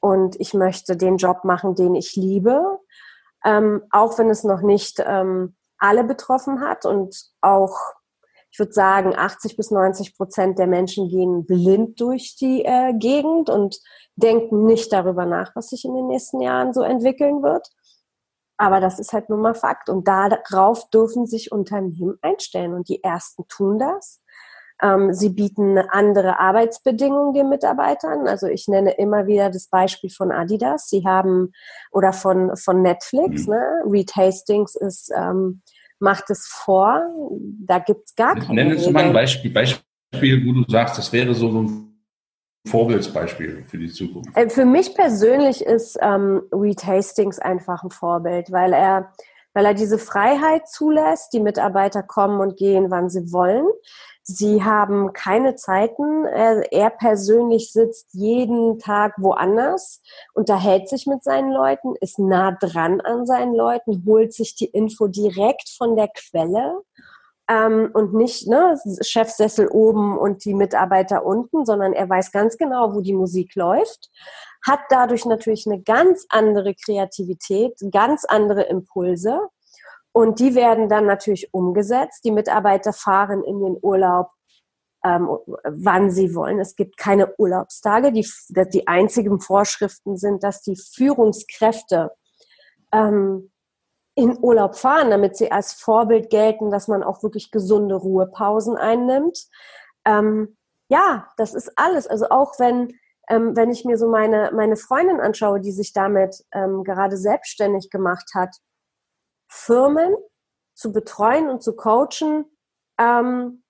und 0.00 0.34
ich 0.40 0.54
möchte 0.54 0.96
den 0.96 1.18
Job 1.18 1.44
machen, 1.44 1.76
den 1.76 1.94
ich 1.94 2.16
liebe, 2.16 2.80
ähm, 3.44 3.82
auch 3.92 4.18
wenn 4.18 4.28
es 4.28 4.42
noch 4.42 4.60
nicht 4.60 5.00
ähm, 5.06 5.54
alle 5.78 6.02
betroffen 6.02 6.60
hat 6.60 6.84
und 6.84 7.16
auch 7.42 7.76
ich 8.52 8.58
würde 8.58 8.72
sagen, 8.72 9.16
80 9.16 9.56
bis 9.56 9.70
90 9.70 10.14
Prozent 10.14 10.58
der 10.58 10.66
Menschen 10.66 11.08
gehen 11.08 11.46
blind 11.46 11.98
durch 12.00 12.36
die 12.36 12.64
äh, 12.64 12.92
Gegend 12.92 13.48
und 13.48 13.80
denken 14.14 14.66
nicht 14.66 14.92
darüber 14.92 15.24
nach, 15.24 15.56
was 15.56 15.70
sich 15.70 15.86
in 15.86 15.94
den 15.94 16.06
nächsten 16.08 16.40
Jahren 16.42 16.74
so 16.74 16.82
entwickeln 16.82 17.42
wird. 17.42 17.66
Aber 18.58 18.80
das 18.80 18.98
ist 18.98 19.14
halt 19.14 19.30
nun 19.30 19.40
mal 19.40 19.54
Fakt. 19.54 19.88
Und 19.88 20.06
darauf 20.06 20.90
dürfen 20.90 21.26
sich 21.26 21.50
Unternehmen 21.50 22.18
einstellen. 22.20 22.74
Und 22.74 22.90
die 22.90 23.02
ersten 23.02 23.48
tun 23.48 23.78
das. 23.78 24.20
Ähm, 24.82 25.14
sie 25.14 25.30
bieten 25.30 25.78
andere 25.78 26.38
Arbeitsbedingungen 26.38 27.32
den 27.32 27.48
Mitarbeitern. 27.48 28.28
Also 28.28 28.48
ich 28.48 28.68
nenne 28.68 28.92
immer 28.98 29.26
wieder 29.26 29.48
das 29.48 29.68
Beispiel 29.68 30.10
von 30.10 30.30
Adidas. 30.30 30.88
Sie 30.88 31.06
haben 31.06 31.52
oder 31.90 32.12
von, 32.12 32.54
von 32.56 32.82
Netflix. 32.82 33.46
Mhm. 33.46 33.54
Ne? 33.54 33.82
Reed 33.86 34.14
Hastings 34.14 34.74
ist 34.74 35.10
ähm, 35.16 35.62
macht 36.02 36.28
es 36.28 36.46
vor. 36.46 37.00
Da 37.60 37.78
gibt 37.78 38.06
es 38.06 38.14
gar 38.14 38.34
keine 38.34 38.54
Nennen 38.54 38.78
Sie 38.78 38.90
mal 38.90 39.04
ein 39.04 39.12
Beispiel, 39.12 39.50
Beispiel, 39.50 40.46
wo 40.46 40.52
du 40.52 40.64
sagst, 40.70 40.98
das 40.98 41.12
wäre 41.12 41.34
so 41.34 41.48
ein 41.48 41.92
Vorbildsbeispiel 42.68 43.64
für 43.64 43.78
die 43.78 43.88
Zukunft? 43.88 44.36
Äh, 44.36 44.50
für 44.50 44.64
mich 44.64 44.94
persönlich 44.94 45.64
ist 45.64 45.98
ähm, 46.02 46.42
Reed 46.52 46.84
Hastings 46.84 47.38
einfach 47.38 47.82
ein 47.82 47.90
Vorbild, 47.90 48.52
weil 48.52 48.72
er, 48.72 49.12
weil 49.54 49.64
er 49.64 49.74
diese 49.74 49.98
Freiheit 49.98 50.68
zulässt. 50.68 51.32
Die 51.32 51.40
Mitarbeiter 51.40 52.02
kommen 52.02 52.40
und 52.40 52.56
gehen, 52.56 52.90
wann 52.90 53.08
sie 53.08 53.32
wollen. 53.32 53.66
Sie 54.24 54.62
haben 54.62 55.12
keine 55.12 55.56
Zeiten. 55.56 56.24
Er, 56.26 56.72
er, 56.72 56.90
persönlich 56.90 57.72
sitzt 57.72 58.08
jeden 58.12 58.78
Tag 58.78 59.14
woanders, 59.18 60.00
unterhält 60.34 60.88
sich 60.88 61.06
mit 61.06 61.24
seinen 61.24 61.50
Leuten, 61.50 61.94
ist 62.00 62.18
nah 62.18 62.52
dran 62.52 63.00
an 63.00 63.26
seinen 63.26 63.54
Leuten, 63.54 64.04
holt 64.06 64.32
sich 64.32 64.54
die 64.54 64.66
Info 64.66 65.08
direkt 65.08 65.68
von 65.76 65.96
der 65.96 66.08
Quelle 66.08 66.82
ähm, 67.48 67.90
und 67.94 68.14
nicht 68.14 68.46
ne, 68.46 68.78
Chefsessel 69.00 69.66
oben 69.66 70.16
und 70.16 70.44
die 70.44 70.54
Mitarbeiter 70.54 71.26
unten, 71.26 71.64
sondern 71.64 71.92
er 71.92 72.08
weiß 72.08 72.30
ganz 72.30 72.56
genau, 72.56 72.94
wo 72.94 73.00
die 73.00 73.14
Musik 73.14 73.56
läuft, 73.56 74.10
hat 74.64 74.80
dadurch 74.90 75.24
natürlich 75.24 75.66
eine 75.66 75.82
ganz 75.82 76.26
andere 76.28 76.74
Kreativität, 76.74 77.74
ganz 77.90 78.24
andere 78.24 78.62
Impulse 78.62 79.40
und 80.12 80.38
die 80.38 80.54
werden 80.54 80.88
dann 80.88 81.06
natürlich 81.06 81.52
umgesetzt. 81.52 82.24
Die 82.24 82.30
Mitarbeiter 82.30 82.92
fahren 82.92 83.42
in 83.42 83.60
den 83.60 83.78
Urlaub, 83.80 84.28
ähm, 85.04 85.28
wann 85.64 86.10
sie 86.10 86.34
wollen. 86.34 86.60
Es 86.60 86.76
gibt 86.76 86.96
keine 86.96 87.34
Urlaubstage. 87.36 88.12
Die, 88.12 88.28
die 88.50 88.86
einzigen 88.86 89.40
Vorschriften 89.40 90.16
sind, 90.16 90.44
dass 90.44 90.60
die 90.60 90.76
Führungskräfte 90.76 92.12
ähm, 92.92 93.50
in 94.14 94.38
Urlaub 94.38 94.76
fahren, 94.76 95.10
damit 95.10 95.36
sie 95.36 95.50
als 95.50 95.72
Vorbild 95.72 96.28
gelten, 96.28 96.70
dass 96.70 96.88
man 96.88 97.02
auch 97.02 97.22
wirklich 97.22 97.50
gesunde 97.50 97.94
Ruhepausen 97.94 98.76
einnimmt. 98.76 99.46
Ähm, 100.04 100.56
ja, 100.88 101.28
das 101.38 101.54
ist 101.54 101.72
alles. 101.76 102.06
Also 102.06 102.28
auch 102.28 102.58
wenn, 102.58 102.92
ähm, 103.28 103.56
wenn 103.56 103.70
ich 103.70 103.86
mir 103.86 103.96
so 103.96 104.10
meine, 104.10 104.50
meine 104.54 104.76
Freundin 104.76 105.20
anschaue, 105.20 105.60
die 105.60 105.72
sich 105.72 105.94
damit 105.94 106.44
ähm, 106.52 106.84
gerade 106.84 107.16
selbstständig 107.16 107.88
gemacht 107.88 108.32
hat, 108.34 108.54
Firmen 109.52 110.16
zu 110.74 110.92
betreuen 110.92 111.50
und 111.50 111.62
zu 111.62 111.76
coachen, 111.76 112.46
ähm, 112.98 113.62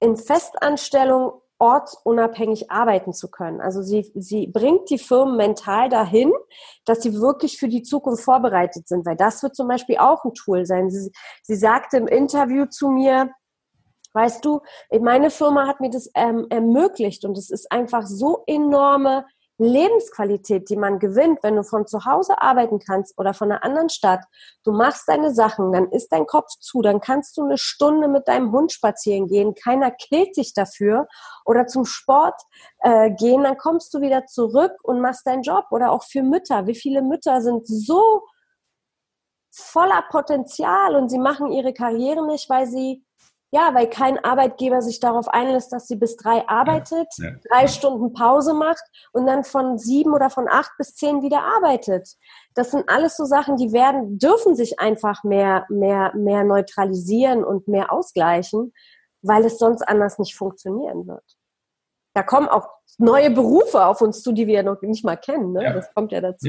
in 0.00 0.16
Festanstellung 0.16 1.42
ortsunabhängig 1.58 2.70
arbeiten 2.72 3.12
zu 3.12 3.30
können. 3.30 3.60
Also 3.60 3.82
sie, 3.82 4.10
sie 4.16 4.48
bringt 4.48 4.90
die 4.90 4.98
Firmen 4.98 5.36
mental 5.36 5.88
dahin, 5.90 6.32
dass 6.86 7.02
sie 7.02 7.20
wirklich 7.20 7.58
für 7.58 7.68
die 7.68 7.82
Zukunft 7.82 8.24
vorbereitet 8.24 8.88
sind, 8.88 9.06
weil 9.06 9.16
das 9.16 9.42
wird 9.42 9.54
zum 9.54 9.68
Beispiel 9.68 9.98
auch 9.98 10.24
ein 10.24 10.34
Tool 10.34 10.64
sein. 10.66 10.90
Sie, 10.90 11.12
sie 11.42 11.54
sagte 11.54 11.98
im 11.98 12.08
Interview 12.08 12.66
zu 12.66 12.88
mir, 12.88 13.30
weißt 14.14 14.44
du, 14.44 14.60
meine 15.00 15.30
Firma 15.30 15.68
hat 15.68 15.80
mir 15.80 15.90
das 15.90 16.10
ähm, 16.14 16.46
ermöglicht 16.50 17.24
und 17.24 17.38
es 17.38 17.50
ist 17.50 17.70
einfach 17.70 18.06
so 18.06 18.42
enorme 18.46 19.26
Lebensqualität, 19.62 20.68
die 20.68 20.76
man 20.76 20.98
gewinnt, 20.98 21.42
wenn 21.42 21.56
du 21.56 21.62
von 21.62 21.86
zu 21.86 22.04
Hause 22.04 22.40
arbeiten 22.40 22.78
kannst 22.78 23.18
oder 23.18 23.34
von 23.34 23.50
einer 23.50 23.64
anderen 23.64 23.88
Stadt. 23.88 24.24
Du 24.64 24.72
machst 24.72 25.08
deine 25.08 25.32
Sachen, 25.32 25.72
dann 25.72 25.90
ist 25.90 26.08
dein 26.12 26.26
Kopf 26.26 26.50
zu, 26.58 26.82
dann 26.82 27.00
kannst 27.00 27.36
du 27.36 27.44
eine 27.44 27.58
Stunde 27.58 28.08
mit 28.08 28.28
deinem 28.28 28.52
Hund 28.52 28.72
spazieren 28.72 29.26
gehen, 29.26 29.54
keiner 29.54 29.90
killt 29.90 30.36
dich 30.36 30.54
dafür 30.54 31.06
oder 31.44 31.66
zum 31.66 31.84
Sport 31.84 32.40
äh, 32.80 33.10
gehen, 33.10 33.42
dann 33.42 33.56
kommst 33.56 33.92
du 33.94 34.00
wieder 34.00 34.26
zurück 34.26 34.72
und 34.82 35.00
machst 35.00 35.26
deinen 35.26 35.42
Job 35.42 35.66
oder 35.70 35.92
auch 35.92 36.04
für 36.04 36.22
Mütter. 36.22 36.66
Wie 36.66 36.74
viele 36.74 37.02
Mütter 37.02 37.40
sind 37.40 37.66
so 37.66 38.22
voller 39.50 40.02
Potenzial 40.10 40.96
und 40.96 41.10
sie 41.10 41.18
machen 41.18 41.52
ihre 41.52 41.74
Karriere 41.74 42.26
nicht, 42.26 42.48
weil 42.48 42.66
sie 42.66 43.04
ja, 43.52 43.74
weil 43.74 43.88
kein 43.88 44.18
Arbeitgeber 44.24 44.80
sich 44.80 44.98
darauf 44.98 45.28
einlässt, 45.28 45.72
dass 45.72 45.86
sie 45.86 45.96
bis 45.96 46.16
drei 46.16 46.48
arbeitet, 46.48 47.08
ja, 47.18 47.26
ja. 47.26 47.36
drei 47.50 47.68
Stunden 47.68 48.14
Pause 48.14 48.54
macht 48.54 48.82
und 49.12 49.26
dann 49.26 49.44
von 49.44 49.76
sieben 49.76 50.14
oder 50.14 50.30
von 50.30 50.48
acht 50.48 50.72
bis 50.78 50.94
zehn 50.94 51.22
wieder 51.22 51.42
arbeitet. 51.42 52.08
Das 52.54 52.70
sind 52.70 52.88
alles 52.88 53.14
so 53.14 53.26
Sachen, 53.26 53.56
die 53.56 53.72
werden, 53.72 54.18
dürfen 54.18 54.56
sich 54.56 54.80
einfach 54.80 55.22
mehr, 55.22 55.66
mehr, 55.68 56.14
mehr 56.16 56.44
neutralisieren 56.44 57.44
und 57.44 57.68
mehr 57.68 57.92
ausgleichen, 57.92 58.72
weil 59.20 59.44
es 59.44 59.58
sonst 59.58 59.82
anders 59.82 60.18
nicht 60.18 60.34
funktionieren 60.34 61.06
wird. 61.06 61.24
Da 62.14 62.22
kommen 62.22 62.48
auch 62.48 62.68
neue 62.96 63.30
Berufe 63.30 63.84
auf 63.84 64.00
uns 64.00 64.22
zu, 64.22 64.32
die 64.32 64.46
wir 64.46 64.54
ja 64.54 64.62
noch 64.62 64.80
nicht 64.80 65.04
mal 65.04 65.16
kennen. 65.16 65.52
Ne? 65.52 65.72
Das 65.74 65.92
kommt 65.92 66.12
ja 66.12 66.22
dazu. 66.22 66.48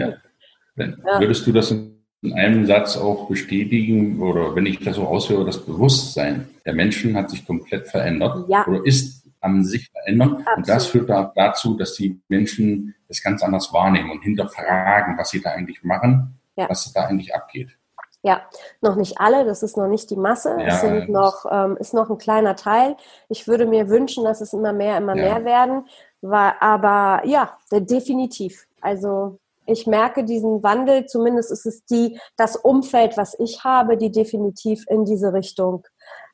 Würdest 0.76 1.46
du 1.46 1.52
das 1.52 1.70
in 1.72 2.03
in 2.24 2.34
einem 2.34 2.66
Satz 2.66 2.98
auch 2.98 3.28
bestätigen 3.28 4.22
oder 4.22 4.56
wenn 4.56 4.66
ich 4.66 4.80
das 4.80 4.96
so 4.96 5.04
aushöre, 5.04 5.46
das 5.46 5.66
Bewusstsein 5.66 6.48
der 6.66 6.74
Menschen 6.74 7.16
hat 7.16 7.30
sich 7.30 7.46
komplett 7.46 7.88
verändert 7.90 8.46
ja. 8.48 8.66
oder 8.66 8.86
ist 8.86 9.24
an 9.42 9.66
sich 9.66 9.92
verändert. 9.92 10.32
Absolut. 10.32 10.58
Und 10.58 10.70
das 10.70 10.86
führt 10.88 11.10
dazu, 11.10 11.76
dass 11.76 11.96
die 11.96 12.22
Menschen 12.30 12.96
es 13.10 13.22
ganz 13.22 13.44
anders 13.44 13.74
wahrnehmen 13.74 14.12
und 14.12 14.22
hinterfragen, 14.22 15.18
was 15.18 15.30
sie 15.32 15.42
da 15.42 15.52
eigentlich 15.52 15.84
machen, 15.84 16.40
ja. 16.56 16.70
was 16.70 16.92
da 16.94 17.06
eigentlich 17.06 17.36
abgeht. 17.36 17.78
Ja, 18.26 18.42
noch 18.80 18.96
nicht 18.96 19.20
alle, 19.20 19.44
das 19.44 19.64
ist 19.64 19.76
noch 19.76 19.90
nicht 19.90 20.10
die 20.10 20.16
Masse, 20.16 20.56
ja, 20.58 20.68
es 20.68 20.80
sind 20.80 21.10
noch, 21.10 21.46
ähm, 21.52 21.76
ist 21.76 21.94
noch 21.94 22.10
ein 22.10 22.18
kleiner 22.18 22.56
Teil. 22.56 22.96
Ich 23.28 23.50
würde 23.50 23.66
mir 23.66 23.90
wünschen, 23.90 24.24
dass 24.24 24.40
es 24.40 24.54
immer 24.54 24.72
mehr, 24.72 24.98
immer 24.98 25.14
ja. 25.18 25.24
mehr 25.24 25.46
werden, 25.46 25.88
war, 26.22 26.62
aber 26.62 27.28
ja, 27.28 27.58
definitiv. 27.70 28.66
Also 28.80 29.40
ich 29.66 29.88
merke 29.88 30.24
diesen 30.24 30.64
Wandel, 30.64 31.06
zumindest 31.06 31.52
ist 31.52 31.66
es 31.66 31.86
die, 31.86 32.20
das 32.38 32.56
Umfeld, 32.56 33.18
was 33.18 33.38
ich 33.40 33.64
habe, 33.64 33.98
die 33.98 34.12
definitiv 34.12 34.84
in 34.90 35.06
diese 35.06 35.34
Richtung 35.34 35.86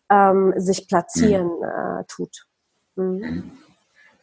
ähm, 0.10 0.54
sich 0.58 0.88
platzieren 0.88 1.48
mhm. 1.48 2.00
äh, 2.00 2.04
tut. 2.08 2.46
Mhm. 2.96 3.52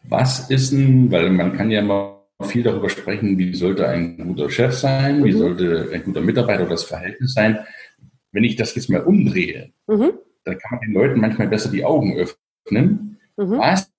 Was 0.09 0.51
ist 0.51 0.73
denn, 0.73 1.11
weil 1.11 1.31
man 1.31 1.53
kann 1.57 1.71
ja 1.71 1.83
mal 1.83 2.17
viel 2.43 2.63
darüber 2.63 2.89
sprechen, 2.89 3.39
wie 3.39 3.55
sollte 3.55 3.89
ein 3.89 4.19
guter 4.19 4.51
Chef 4.51 4.75
sein, 4.75 5.25
wie 5.25 5.33
mhm. 5.33 5.39
sollte 5.39 5.91
ein 5.93 6.05
guter 6.05 6.21
Mitarbeiter 6.21 6.67
das 6.67 6.85
Verhältnis 6.85 7.33
sein. 7.33 7.59
Wenn 8.33 8.45
ich 8.45 8.57
das 8.57 8.75
jetzt 8.75 8.91
mal 8.91 9.03
umdrehe, 9.03 9.73
mhm. 9.87 10.13
dann 10.45 10.59
kann 10.59 10.73
man 10.73 10.81
den 10.81 10.93
Leuten 10.93 11.21
manchmal 11.21 11.49
besser 11.49 11.71
die 11.71 11.85
Augen 11.85 12.17
öffnen. 12.17 13.19
Mhm. 13.37 13.59
Was 13.59 13.91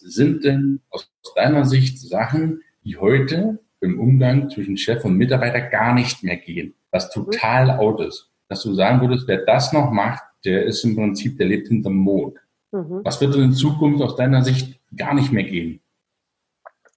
sind 0.00 0.44
denn 0.44 0.80
aus 0.88 1.10
deiner 1.34 1.66
Sicht 1.66 1.98
Sachen, 1.98 2.62
die 2.84 2.96
heute 2.96 3.58
im 3.80 3.98
Umgang 3.98 4.50
zwischen 4.50 4.76
Chef 4.76 5.04
und 5.04 5.16
Mitarbeiter 5.16 5.60
gar 5.60 5.94
nicht 5.94 6.22
mehr 6.22 6.36
gehen, 6.36 6.74
was 6.90 7.10
total 7.10 7.70
out 7.70 8.00
ist. 8.00 8.30
Dass 8.48 8.62
du 8.62 8.74
sagen 8.74 9.00
würdest, 9.00 9.28
wer 9.28 9.44
das 9.44 9.72
noch 9.72 9.90
macht, 9.90 10.22
der 10.44 10.64
ist 10.64 10.84
im 10.84 10.96
Prinzip, 10.96 11.38
der 11.38 11.46
lebt 11.46 11.68
hinterm 11.68 11.96
Mond. 11.96 12.38
Mhm. 12.72 13.00
Was 13.04 13.20
wird 13.20 13.34
in 13.36 13.52
Zukunft 13.52 14.02
aus 14.02 14.16
deiner 14.16 14.42
Sicht 14.42 14.80
gar 14.96 15.14
nicht 15.14 15.32
mehr 15.32 15.44
gehen? 15.44 15.80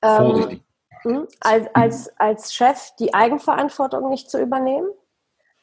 Ähm, 0.02 0.18
Vorsichtig. 0.18 0.62
Ähm, 1.06 1.28
als, 1.40 1.68
als, 1.74 2.20
als 2.20 2.54
Chef 2.54 2.92
die 3.00 3.14
Eigenverantwortung 3.14 4.10
nicht 4.10 4.30
zu 4.30 4.42
übernehmen, 4.42 4.88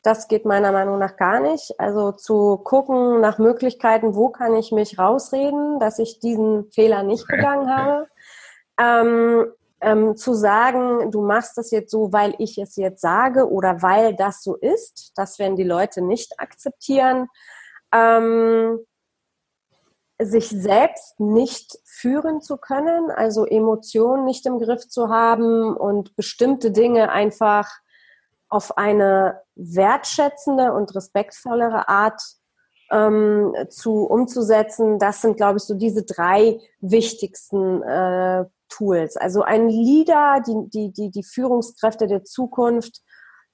das 0.02 0.28
geht 0.28 0.46
meiner 0.46 0.72
Meinung 0.72 0.98
nach 0.98 1.16
gar 1.16 1.40
nicht. 1.40 1.78
Also 1.78 2.12
zu 2.12 2.58
gucken 2.58 3.20
nach 3.20 3.38
Möglichkeiten, 3.38 4.14
wo 4.14 4.30
kann 4.30 4.54
ich 4.56 4.72
mich 4.72 4.98
rausreden, 4.98 5.78
dass 5.78 5.98
ich 5.98 6.20
diesen 6.20 6.70
Fehler 6.70 7.02
nicht 7.02 7.26
begangen 7.28 7.70
habe. 7.70 8.08
Ähm, 8.78 9.46
ähm, 9.80 10.16
zu 10.16 10.34
sagen, 10.34 11.10
du 11.10 11.22
machst 11.22 11.56
das 11.56 11.70
jetzt 11.70 11.90
so, 11.90 12.12
weil 12.12 12.34
ich 12.38 12.58
es 12.58 12.76
jetzt 12.76 13.00
sage 13.00 13.50
oder 13.50 13.82
weil 13.82 14.14
das 14.14 14.42
so 14.42 14.56
ist, 14.56 15.12
das 15.16 15.38
werden 15.38 15.56
die 15.56 15.64
Leute 15.64 16.02
nicht 16.02 16.38
akzeptieren. 16.38 17.28
Ähm, 17.92 18.78
sich 20.22 20.48
selbst 20.50 21.18
nicht 21.18 21.78
führen 21.84 22.42
zu 22.42 22.58
können, 22.58 23.10
also 23.10 23.46
Emotionen 23.46 24.24
nicht 24.26 24.44
im 24.44 24.58
Griff 24.58 24.86
zu 24.86 25.08
haben 25.08 25.74
und 25.74 26.14
bestimmte 26.14 26.70
Dinge 26.72 27.10
einfach 27.10 27.70
auf 28.48 28.76
eine 28.76 29.40
wertschätzende 29.54 30.72
und 30.72 30.94
respektvollere 30.94 31.88
Art 31.88 32.20
ähm, 32.90 33.54
zu 33.70 34.04
umzusetzen, 34.04 34.98
das 34.98 35.22
sind, 35.22 35.36
glaube 35.36 35.58
ich, 35.58 35.62
so 35.62 35.74
diese 35.74 36.02
drei 36.02 36.60
wichtigsten 36.80 37.82
äh, 37.82 38.44
Tools. 38.70 39.16
Also 39.16 39.42
ein 39.42 39.68
Leader, 39.68 40.42
die, 40.46 40.70
die, 40.70 40.92
die, 40.92 41.10
die 41.10 41.24
Führungskräfte 41.24 42.06
der 42.06 42.24
Zukunft 42.24 43.02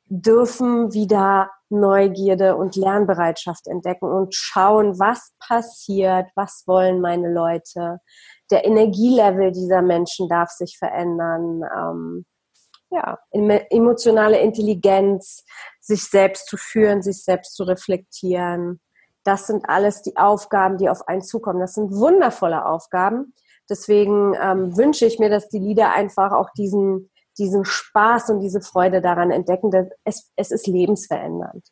dürfen 0.09 0.92
wieder 0.92 1.50
Neugierde 1.68 2.57
und 2.57 2.76
Lernbereitschaft 2.76 3.66
entdecken 3.66 4.07
und 4.07 4.35
schauen, 4.35 5.00
was 5.00 5.33
passiert, 5.40 6.29
was 6.37 6.62
wollen 6.66 7.00
meine 7.00 7.33
Leute. 7.33 7.98
Der 8.50 8.64
Energielevel 8.64 9.50
dieser 9.50 9.83
Menschen 9.83 10.29
darf 10.29 10.50
sich 10.50 10.79
verändern. 10.79 11.62
Ähm, 11.76 12.26
ja, 12.90 13.18
emotionale 13.33 14.38
Intelligenz, 14.38 15.44
sich 15.81 16.05
selbst 16.09 16.48
zu 16.48 16.57
führen, 16.57 17.02
sich 17.02 17.24
selbst 17.24 17.57
zu 17.57 17.64
reflektieren. 17.64 18.81
Das 19.24 19.48
sind 19.48 19.68
alles 19.68 20.02
die 20.02 20.16
Aufgaben, 20.16 20.79
die 20.79 20.88
auf 20.88 21.09
einen 21.09 21.22
zukommen. 21.22 21.59
Das 21.59 21.74
sind 21.74 21.90
wundervolle 21.90 22.64
Aufgaben. 22.64 23.35
Deswegen 23.68 24.35
ähm, 24.40 24.76
wünsche 24.76 25.07
ich 25.07 25.18
mir, 25.18 25.29
dass 25.29 25.48
die 25.48 25.59
Lieder 25.59 25.92
einfach 25.92 26.33
auch 26.33 26.50
diesen, 26.57 27.11
diesen 27.38 27.64
Spaß 27.64 28.31
und 28.31 28.40
diese 28.40 28.61
Freude 28.61 29.00
daran 29.00 29.31
entdecken. 29.31 29.70
Dass 29.70 29.87
es, 30.05 30.31
es 30.37 30.50
ist 30.50 30.66
lebensverändernd. 30.66 31.66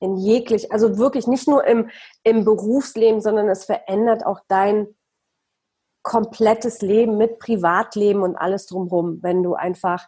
In 0.00 0.16
jeglich, 0.16 0.72
also 0.72 0.98
wirklich 0.98 1.26
nicht 1.26 1.48
nur 1.48 1.66
im, 1.66 1.88
im 2.22 2.44
Berufsleben, 2.44 3.20
sondern 3.20 3.48
es 3.48 3.64
verändert 3.64 4.26
auch 4.26 4.40
dein, 4.48 4.88
komplettes 6.04 6.82
Leben 6.82 7.16
mit 7.16 7.40
Privatleben 7.40 8.22
und 8.22 8.36
alles 8.36 8.66
drumherum, 8.66 9.18
wenn 9.22 9.42
du 9.42 9.54
einfach 9.54 10.06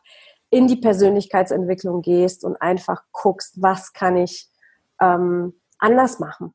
in 0.50 0.68
die 0.68 0.76
Persönlichkeitsentwicklung 0.76 2.02
gehst 2.02 2.44
und 2.44 2.60
einfach 2.62 3.02
guckst, 3.10 3.60
was 3.60 3.92
kann 3.92 4.16
ich 4.16 4.48
ähm, 5.00 5.58
anders 5.78 6.20
machen. 6.20 6.54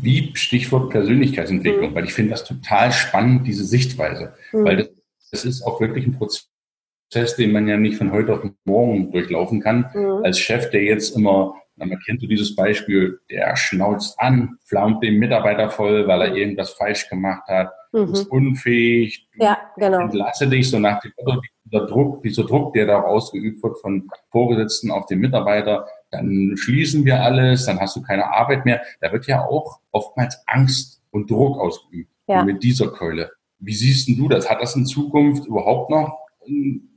Wie 0.00 0.32
Stichwort 0.34 0.90
Persönlichkeitsentwicklung, 0.90 1.90
mhm. 1.90 1.94
weil 1.94 2.04
ich 2.04 2.14
finde 2.14 2.30
das 2.30 2.44
total 2.44 2.92
spannend, 2.92 3.46
diese 3.46 3.64
Sichtweise, 3.64 4.34
mhm. 4.52 4.64
weil 4.64 4.76
das, 4.76 4.90
das, 5.30 5.44
ist 5.44 5.62
auch 5.62 5.80
wirklich 5.80 6.06
ein 6.06 6.18
Prozess, 6.18 7.36
den 7.36 7.52
man 7.52 7.68
ja 7.68 7.76
nicht 7.76 7.96
von 7.96 8.12
heute 8.12 8.34
auf 8.34 8.42
morgen 8.64 9.12
durchlaufen 9.12 9.60
kann. 9.60 9.90
Mhm. 9.94 10.24
Als 10.24 10.38
Chef, 10.38 10.70
der 10.70 10.82
jetzt 10.82 11.16
immer 11.16 11.54
man 11.76 11.98
kennt 12.00 12.20
so 12.20 12.26
dieses 12.26 12.54
Beispiel, 12.54 13.20
der 13.30 13.56
schnauzt 13.56 14.18
an, 14.20 14.58
flaumt 14.64 15.02
den 15.02 15.18
Mitarbeiter 15.18 15.70
voll, 15.70 16.06
weil 16.06 16.22
er 16.22 16.30
mhm. 16.30 16.36
irgendwas 16.36 16.70
falsch 16.70 17.08
gemacht 17.08 17.46
hat, 17.48 17.72
mhm. 17.92 18.12
ist 18.12 18.26
unfähig, 18.26 19.28
ja, 19.34 19.58
genau. 19.76 20.00
entlasse 20.00 20.48
dich, 20.48 20.70
so 20.70 20.78
nach 20.78 21.00
dem 21.00 21.12
Motto, 21.16 21.40
dieser 21.64 21.86
Druck, 21.86 22.22
dieser 22.22 22.44
Druck, 22.44 22.74
der 22.74 22.86
da 22.86 23.02
ausgeübt 23.02 23.62
wird 23.62 23.78
von 23.80 24.08
Vorgesetzten 24.30 24.90
auf 24.90 25.06
den 25.06 25.20
Mitarbeiter, 25.20 25.86
dann 26.12 26.54
schließen 26.56 27.04
wir 27.04 27.22
alles, 27.22 27.66
dann 27.66 27.80
hast 27.80 27.96
du 27.96 28.02
keine 28.02 28.26
Arbeit 28.32 28.64
mehr. 28.64 28.82
Da 29.00 29.10
wird 29.12 29.26
ja 29.26 29.44
auch 29.44 29.80
oftmals 29.90 30.40
Angst 30.46 31.02
und 31.10 31.30
Druck 31.30 31.58
ausgeübt 31.58 32.10
ja. 32.28 32.44
mit 32.44 32.62
dieser 32.62 32.88
Keule. 32.88 33.30
Wie 33.58 33.74
siehst 33.74 34.08
du 34.08 34.28
das? 34.28 34.48
Hat 34.48 34.60
das 34.60 34.76
in 34.76 34.86
Zukunft 34.86 35.46
überhaupt 35.46 35.90
noch 35.90 36.18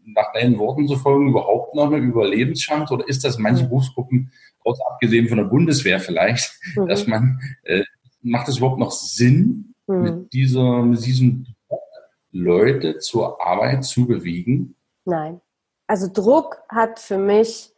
nach 0.06 0.32
deinen 0.34 0.58
Worten 0.60 0.88
zu 0.88 0.98
folgen, 0.98 1.30
überhaupt 1.30 1.76
noch 1.76 1.88
eine 1.88 1.98
Überlebenschance 1.98 2.94
oder 2.94 3.08
ist 3.08 3.24
das 3.24 3.38
in 3.38 3.44
manchen 3.44 3.66
mhm. 3.66 3.70
Berufsgruppen, 3.70 4.32
aus 4.64 4.80
abgesehen 4.82 5.28
von 5.28 5.38
der 5.38 5.46
Bundeswehr 5.46 6.00
vielleicht, 6.00 6.52
mhm. 6.76 6.88
dass 6.88 7.08
man, 7.08 7.40
äh, 7.64 7.84
macht 8.22 8.48
es 8.50 8.58
überhaupt 8.58 8.80
noch 8.80 8.92
Sinn, 8.92 9.74
mhm. 9.88 10.02
mit, 10.02 10.34
dieser, 10.34 10.82
mit 10.84 11.06
diesem 11.06 11.48
Leute 12.32 12.98
zur 13.00 13.42
Arbeit 13.42 13.86
zu 13.86 14.08
bewegen? 14.08 14.76
Nein. 15.06 15.40
Also 15.88 16.10
Druck 16.12 16.64
hat 16.68 17.00
für 17.00 17.18
mich 17.18 17.75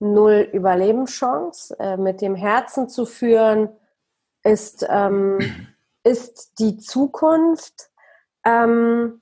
null 0.00 0.48
Überlebenschance. 0.52 1.78
Äh, 1.78 1.96
mit 1.96 2.20
dem 2.20 2.34
Herzen 2.34 2.88
zu 2.88 3.06
führen 3.06 3.70
ist, 4.42 4.86
ähm, 4.88 5.38
ist 6.04 6.58
die 6.58 6.78
Zukunft. 6.78 7.90
Ähm, 8.44 9.20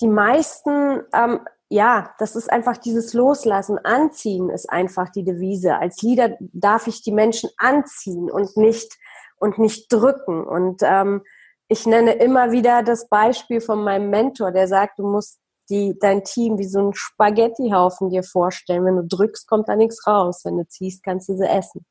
die 0.00 0.08
meisten, 0.08 1.02
ähm, 1.12 1.40
ja, 1.68 2.14
das 2.18 2.34
ist 2.34 2.50
einfach 2.50 2.78
dieses 2.78 3.12
Loslassen, 3.12 3.78
Anziehen 3.78 4.50
ist 4.50 4.68
einfach 4.68 5.10
die 5.10 5.24
Devise. 5.24 5.76
Als 5.76 6.02
Leader 6.02 6.36
darf 6.40 6.86
ich 6.86 7.02
die 7.02 7.12
Menschen 7.12 7.50
anziehen 7.58 8.30
und 8.30 8.56
nicht 8.56 8.98
und 9.36 9.58
nicht 9.58 9.92
drücken. 9.92 10.44
Und 10.44 10.82
ähm, 10.82 11.22
ich 11.68 11.86
nenne 11.86 12.14
immer 12.14 12.50
wieder 12.50 12.82
das 12.82 13.08
Beispiel 13.08 13.60
von 13.60 13.82
meinem 13.84 14.10
Mentor, 14.10 14.52
der 14.52 14.68
sagt, 14.68 14.98
du 14.98 15.06
musst 15.06 15.38
die, 15.70 15.96
dein 15.98 16.24
Team 16.24 16.58
wie 16.58 16.66
so 16.66 16.80
einen 16.80 16.94
Spaghettihaufen 16.94 18.10
dir 18.10 18.22
vorstellen. 18.22 18.84
Wenn 18.84 18.96
du 18.96 19.06
drückst, 19.06 19.48
kommt 19.48 19.68
da 19.68 19.76
nichts 19.76 20.06
raus. 20.06 20.42
Wenn 20.44 20.56
du 20.56 20.66
ziehst, 20.66 21.02
kannst 21.02 21.28
du 21.28 21.36
sie 21.36 21.48
essen. 21.48 21.86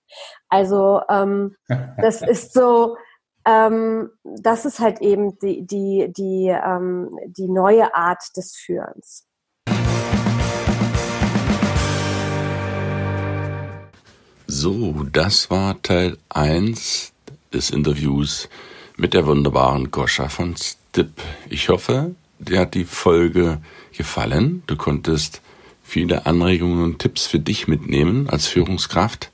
Also 0.49 1.01
ähm, 1.09 1.55
das 2.01 2.21
ist 2.21 2.53
so, 2.53 2.97
ähm, 3.45 4.09
das 4.23 4.65
ist 4.65 4.79
halt 4.79 5.01
eben 5.01 5.39
die, 5.39 5.65
die, 5.65 6.11
die, 6.15 6.47
ähm, 6.47 7.09
die 7.25 7.47
neue 7.47 7.95
Art 7.95 8.23
des 8.35 8.55
Führens. 8.55 9.25
So, 14.47 15.05
das 15.11 15.49
war 15.51 15.81
Teil 15.83 16.17
1 16.29 17.13
des 17.53 17.69
Interviews 17.69 18.49
mit 18.97 19.13
der 19.13 19.25
wunderbaren 19.25 19.91
Goscha 19.91 20.27
von 20.27 20.55
Stipp. 20.57 21.21
Ich 21.49 21.69
hoffe, 21.69 22.15
dir 22.39 22.59
hat 22.59 22.73
die 22.73 22.85
Folge 22.85 23.61
gefallen. 23.95 24.63
Du 24.67 24.75
konntest 24.75 25.41
viele 25.83 26.25
Anregungen 26.25 26.83
und 26.83 26.99
Tipps 26.99 27.27
für 27.27 27.39
dich 27.39 27.67
mitnehmen 27.67 28.29
als 28.29 28.47
Führungskraft. 28.47 29.31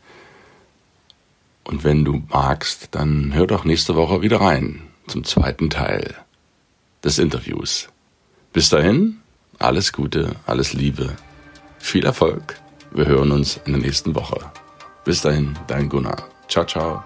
Und 1.63 1.83
wenn 1.83 2.05
du 2.05 2.23
magst, 2.29 2.89
dann 2.91 3.33
hör 3.33 3.47
doch 3.47 3.65
nächste 3.65 3.95
Woche 3.95 4.21
wieder 4.21 4.41
rein 4.41 4.81
zum 5.07 5.23
zweiten 5.23 5.69
Teil 5.69 6.15
des 7.03 7.19
Interviews. 7.19 7.89
Bis 8.53 8.69
dahin, 8.69 9.17
alles 9.59 9.93
Gute, 9.93 10.35
alles 10.45 10.73
Liebe, 10.73 11.15
viel 11.79 12.05
Erfolg. 12.05 12.59
Wir 12.91 13.05
hören 13.07 13.31
uns 13.31 13.59
in 13.65 13.73
der 13.73 13.81
nächsten 13.81 14.15
Woche. 14.15 14.39
Bis 15.03 15.21
dahin, 15.21 15.57
dein 15.67 15.89
Gunnar. 15.89 16.29
Ciao, 16.47 16.65
ciao. 16.65 17.03